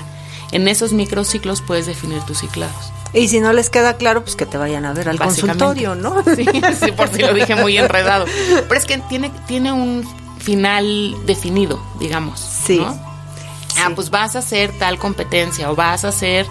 en 0.56 0.70
esos 0.70 0.94
microciclos 0.94 1.62
puedes 1.62 1.86
definir 1.86 2.22
tus 2.24 2.40
ciclados. 2.40 2.92
Y 3.14 3.28
si 3.28 3.42
no 3.42 3.52
les 3.52 3.70
queda 3.70 3.98
claro, 3.98 4.24
pues 4.24 4.38
que 4.38 4.46
te 4.46 4.58
vayan 4.58 4.86
a 4.86 4.94
ver 4.94 5.10
al 5.10 5.20
consultorio, 5.20 5.96
¿no? 5.96 6.24
Sí, 6.36 6.46
sí, 6.80 6.92
por 6.94 7.10
si 7.10 7.22
lo 7.22 7.34
dije 7.34 7.56
muy 7.56 7.78
enredado. 7.78 8.26
Pero 8.68 8.76
es 8.76 8.86
que 8.86 8.98
tiene, 9.10 9.32
tiene 9.48 9.74
un 9.74 10.08
final 10.40 11.14
definido, 11.26 11.82
digamos. 12.00 12.40
Sí. 12.40 12.82
Ah, 13.78 13.92
pues 13.94 14.10
vas 14.10 14.38
a 14.38 14.40
hacer 14.40 14.72
tal 14.80 14.98
competencia 14.98 15.70
o 15.70 15.76
vas 15.76 16.06
a 16.06 16.10
hacer 16.10 16.46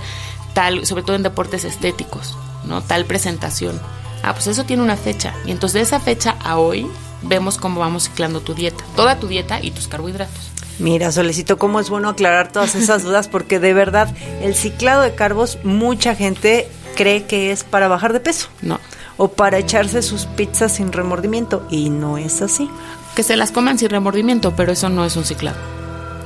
tal, 0.53 0.85
sobre 0.85 1.03
todo 1.03 1.17
en 1.17 1.23
deportes 1.23 1.65
estéticos, 1.65 2.37
¿no? 2.65 2.83
Tal 2.83 3.07
presentación. 3.07 3.81
Ah, 4.23 4.35
pues 4.35 4.47
eso 4.47 4.65
tiene 4.65 4.83
una 4.83 4.97
fecha. 4.97 5.33
Y 5.47 5.51
entonces 5.51 5.75
de 5.75 5.81
esa 5.81 6.01
fecha 6.01 6.37
a 6.45 6.59
hoy 6.59 6.87
vemos 7.23 7.57
cómo 7.57 7.81
vamos 7.81 8.05
ciclando 8.05 8.41
tu 8.41 8.55
dieta. 8.55 8.85
Toda 8.97 9.19
tu 9.19 9.29
dieta 9.29 9.61
y 9.63 9.71
tus 9.71 9.89
carbohidratos. 9.89 10.54
Mira, 10.79 11.13
Solecito, 11.13 11.59
cómo 11.59 11.81
es 11.81 11.89
bueno 11.89 12.09
aclarar 12.09 12.51
todas 12.51 12.75
esas 12.75 13.03
dudas, 13.03 13.29
porque 13.29 13.61
de 13.61 13.75
verdad 13.75 14.09
el 14.43 14.55
ciclado 14.55 15.03
de 15.03 15.15
carbos, 15.15 15.59
mucha 15.63 16.15
gente 16.15 16.69
cree 16.97 17.25
que 17.25 17.53
es 17.53 17.65
para 17.65 17.89
bajar 17.89 18.13
de 18.13 18.21
peso. 18.21 18.49
No. 18.63 18.81
O 19.17 19.29
para 19.29 19.59
echarse 19.59 20.03
sus 20.03 20.27
pizzas 20.27 20.73
sin 20.73 20.93
remordimiento, 20.93 21.67
y 21.71 21.91
no 21.91 22.19
es 22.19 22.43
así. 22.43 22.69
Que 23.15 23.23
se 23.23 23.37
las 23.37 23.53
coman 23.53 23.79
sin 23.79 23.91
remordimiento, 23.91 24.57
pero 24.57 24.73
eso 24.73 24.89
no 24.89 25.05
es 25.05 25.15
un 25.15 25.25
ciclado. 25.25 25.57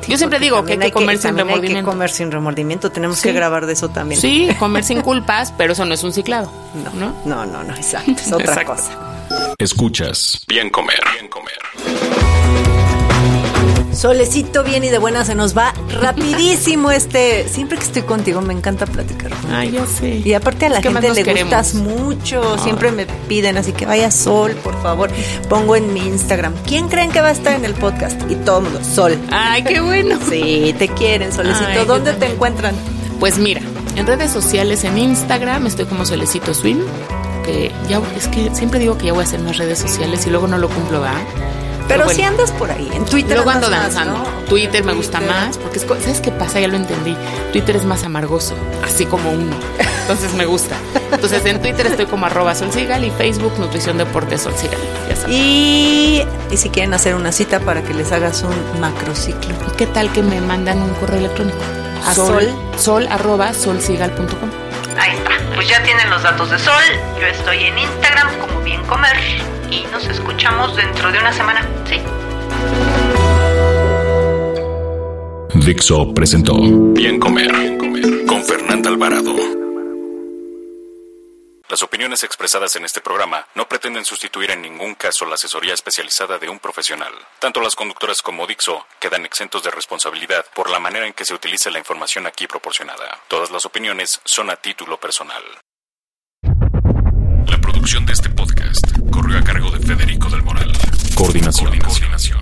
Yo 0.06 0.16
siempre 0.16 0.38
digo 0.38 0.64
que 0.64 0.72
hay 0.72 0.78
que 0.78 0.92
comer 0.92 1.18
sin 1.18 1.36
remordimiento. 1.36 1.78
Hay 1.78 1.84
que 1.84 1.90
comer 1.90 2.10
sin 2.10 2.32
remordimiento, 2.32 2.90
tenemos 2.90 3.20
que 3.20 3.32
grabar 3.32 3.66
de 3.66 3.74
eso 3.74 3.90
también. 3.90 4.18
Sí, 4.18 4.48
comer 4.58 4.82
sin 4.82 5.02
culpas, 5.02 5.52
pero 5.58 5.74
eso 5.74 5.84
no 5.84 5.92
es 5.92 6.02
un 6.02 6.14
ciclado. 6.14 6.50
No, 6.94 7.12
no, 7.26 7.44
no, 7.44 7.62
no, 7.62 7.74
exacto, 7.74 8.12
es 8.12 8.32
otra 8.32 8.64
cosa. 8.64 8.90
Escuchas, 9.58 10.42
bien 10.48 10.70
comer, 10.70 11.00
bien 11.12 11.28
comer. 11.28 11.58
Solecito 13.98 14.62
bien 14.62 14.84
y 14.84 14.90
de 14.90 14.98
buena 14.98 15.24
se 15.24 15.34
nos 15.34 15.58
va 15.58 15.74
rapidísimo 16.00 16.92
este. 16.92 17.48
Siempre 17.48 17.78
que 17.78 17.82
estoy 17.82 18.02
contigo 18.02 18.40
me 18.40 18.52
encanta 18.52 18.86
platicar. 18.86 19.32
Ay, 19.50 19.72
ya 19.72 19.86
sé. 19.88 20.22
Y 20.24 20.34
aparte 20.34 20.66
a 20.66 20.68
la 20.68 20.80
gente 20.80 21.12
le 21.12 21.24
gustas 21.42 21.74
mucho. 21.74 22.58
Siempre 22.58 22.92
me 22.92 23.06
piden 23.06 23.56
así 23.56 23.72
que 23.72 23.86
vaya 23.86 24.12
Sol, 24.12 24.52
por 24.62 24.80
favor. 24.82 25.10
Pongo 25.48 25.74
en 25.74 25.92
mi 25.92 25.98
Instagram. 25.98 26.54
¿Quién 26.64 26.86
creen 26.86 27.10
que 27.10 27.20
va 27.20 27.26
a 27.26 27.32
estar 27.32 27.54
en 27.54 27.64
el 27.64 27.74
podcast? 27.74 28.20
Y 28.30 28.36
todo 28.36 28.60
mundo, 28.60 28.78
Sol. 28.84 29.18
Ay, 29.32 29.64
qué 29.64 29.80
bueno. 29.80 30.16
Sí, 30.28 30.76
te 30.78 30.86
quieren, 30.86 31.32
Solecito. 31.32 31.84
¿Dónde 31.84 32.12
te 32.12 32.26
encuentran? 32.26 32.76
Pues 33.18 33.38
mira, 33.38 33.62
en 33.96 34.06
redes 34.06 34.30
sociales, 34.30 34.84
en 34.84 34.96
Instagram, 34.96 35.66
estoy 35.66 35.86
como 35.86 36.06
Solecito 36.06 36.54
Swim. 36.54 36.78
Que 37.44 37.72
ya 37.88 38.00
es 38.16 38.28
que 38.28 38.54
siempre 38.54 38.78
digo 38.78 38.96
que 38.96 39.06
ya 39.06 39.12
voy 39.12 39.22
a 39.22 39.26
hacer 39.26 39.40
más 39.40 39.56
redes 39.56 39.80
sociales 39.80 40.24
y 40.24 40.30
luego 40.30 40.46
no 40.46 40.56
lo 40.58 40.68
cumplo, 40.68 41.00
¿va? 41.00 41.14
Pero, 41.88 42.08
si 42.10 42.22
andas 42.22 42.52
por 42.52 42.70
ahí, 42.70 42.88
en 42.92 43.04
Twitter. 43.04 43.36
Luego 43.36 43.50
ando 43.50 43.70
danzando. 43.70 44.22
Twitter 44.48 44.84
me 44.84 44.92
gusta 44.92 45.20
más, 45.20 45.58
porque 45.58 45.78
¿sabes 45.78 46.20
qué 46.20 46.30
pasa? 46.30 46.60
Ya 46.60 46.68
lo 46.68 46.76
entendí. 46.76 47.16
Twitter 47.52 47.76
es 47.76 47.84
más 47.84 48.04
amargoso, 48.04 48.54
así 48.84 49.06
como 49.06 49.30
uno. 49.30 49.56
Entonces 50.02 50.34
me 50.34 50.46
gusta. 50.46 50.76
Entonces 51.12 51.44
en 51.44 51.60
Twitter 51.60 51.86
estoy 51.86 52.06
como 52.06 52.26
arroba 52.26 52.54
solsigal 52.54 53.04
y 53.04 53.10
Facebook 53.10 53.58
Nutrición 53.58 53.98
Deporte 53.98 54.38
Solsigal. 54.38 54.78
Y, 55.28 56.22
y 56.50 56.56
si 56.56 56.70
quieren 56.70 56.94
hacer 56.94 57.14
una 57.14 57.32
cita 57.32 57.60
para 57.60 57.82
que 57.82 57.92
les 57.92 58.12
hagas 58.12 58.42
un 58.42 58.80
macrociclo. 58.80 59.54
¿Y 59.66 59.76
qué 59.76 59.86
tal 59.86 60.10
que 60.12 60.22
me 60.22 60.40
mandan 60.40 60.80
un 60.80 60.90
correo 60.94 61.18
electrónico? 61.18 61.58
A 62.06 62.14
sol, 62.14 62.48
sol, 62.78 63.06
arroba 63.10 63.52
solsigal.com. 63.52 64.50
Ahí 64.98 65.16
está. 65.16 65.30
Pues 65.54 65.68
ya 65.68 65.82
tienen 65.82 66.08
los 66.10 66.22
datos 66.22 66.50
de 66.50 66.58
Sol. 66.58 66.82
Yo 67.20 67.26
estoy 67.26 67.64
en 67.64 67.78
Instagram 67.78 68.28
como 68.38 68.60
Bien 68.62 68.82
Comer 68.84 69.16
y 69.70 69.82
nos 69.92 70.06
escuchamos 70.06 70.76
dentro 70.76 71.10
de 71.10 71.18
una 71.18 71.32
semana. 71.32 71.66
Sí. 71.86 72.00
Dixo 75.64 76.14
presentó 76.14 76.54
Bien 76.94 77.20
Comer, 77.20 77.76
con 78.26 78.44
Fernanda 78.44 78.88
Alvarado. 78.88 79.34
Las 81.68 81.82
opiniones 81.82 82.24
expresadas 82.24 82.74
en 82.76 82.86
este 82.86 83.02
programa 83.02 83.46
no 83.54 83.68
pretenden 83.68 84.06
sustituir 84.06 84.50
en 84.52 84.62
ningún 84.62 84.94
caso 84.94 85.26
la 85.26 85.34
asesoría 85.34 85.74
especializada 85.74 86.38
de 86.38 86.48
un 86.48 86.58
profesional. 86.58 87.12
Tanto 87.38 87.60
las 87.60 87.76
conductoras 87.76 88.22
como 88.22 88.46
Dixo 88.46 88.86
quedan 88.98 89.26
exentos 89.26 89.62
de 89.62 89.70
responsabilidad 89.70 90.46
por 90.54 90.70
la 90.70 90.80
manera 90.80 91.06
en 91.06 91.12
que 91.12 91.26
se 91.26 91.34
utiliza 91.34 91.70
la 91.70 91.78
información 91.78 92.26
aquí 92.26 92.46
proporcionada. 92.46 93.20
Todas 93.28 93.50
las 93.50 93.66
opiniones 93.66 94.22
son 94.24 94.48
a 94.48 94.56
título 94.56 94.98
personal. 94.98 95.42
La 97.46 97.58
producción 97.60 98.06
de 98.06 98.14
este 98.14 98.30
podcast 98.30 98.86
corrió 99.10 99.38
a 99.38 99.42
cargo 99.42 99.57
Federico 99.88 100.28
del 100.28 100.42
Moral. 100.42 100.70
Coordinación. 101.14 101.78
Coordinación. 101.78 102.40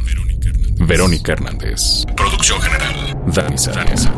Verónica 0.80 1.30
Hernández. 1.30 2.04
Producción 2.16 2.61
general. 2.61 3.14
Dani 3.32 3.56
Sánchez. 3.56 4.09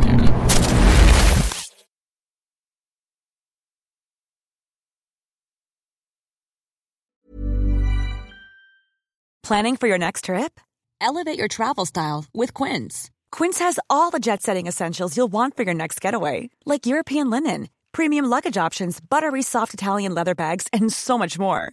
Planning 9.43 9.77
for 9.77 9.89
your 9.89 9.99
next 9.99 10.25
trip? 10.25 10.59
Elevate 10.99 11.39
your 11.39 11.49
travel 11.49 11.85
style 11.85 12.25
with 12.33 12.55
Quince. 12.55 13.11
Quince 13.31 13.59
has 13.59 13.79
all 13.91 14.11
the 14.11 14.19
jet 14.19 14.41
setting 14.43 14.67
essentials 14.67 15.19
you'll 15.19 15.31
want 15.31 15.55
for 15.55 15.65
your 15.65 15.75
next 15.75 16.01
getaway, 16.01 16.49
like 16.65 16.87
European 16.87 17.29
linen 17.29 17.69
premium 17.99 18.27
luggage 18.27 18.57
options, 18.57 19.01
buttery 19.01 19.43
soft 19.43 19.75
Italian 19.75 20.15
leather 20.15 20.35
bags, 20.35 20.67
and 20.73 20.93
so 20.93 21.19
much 21.19 21.39
more. 21.39 21.73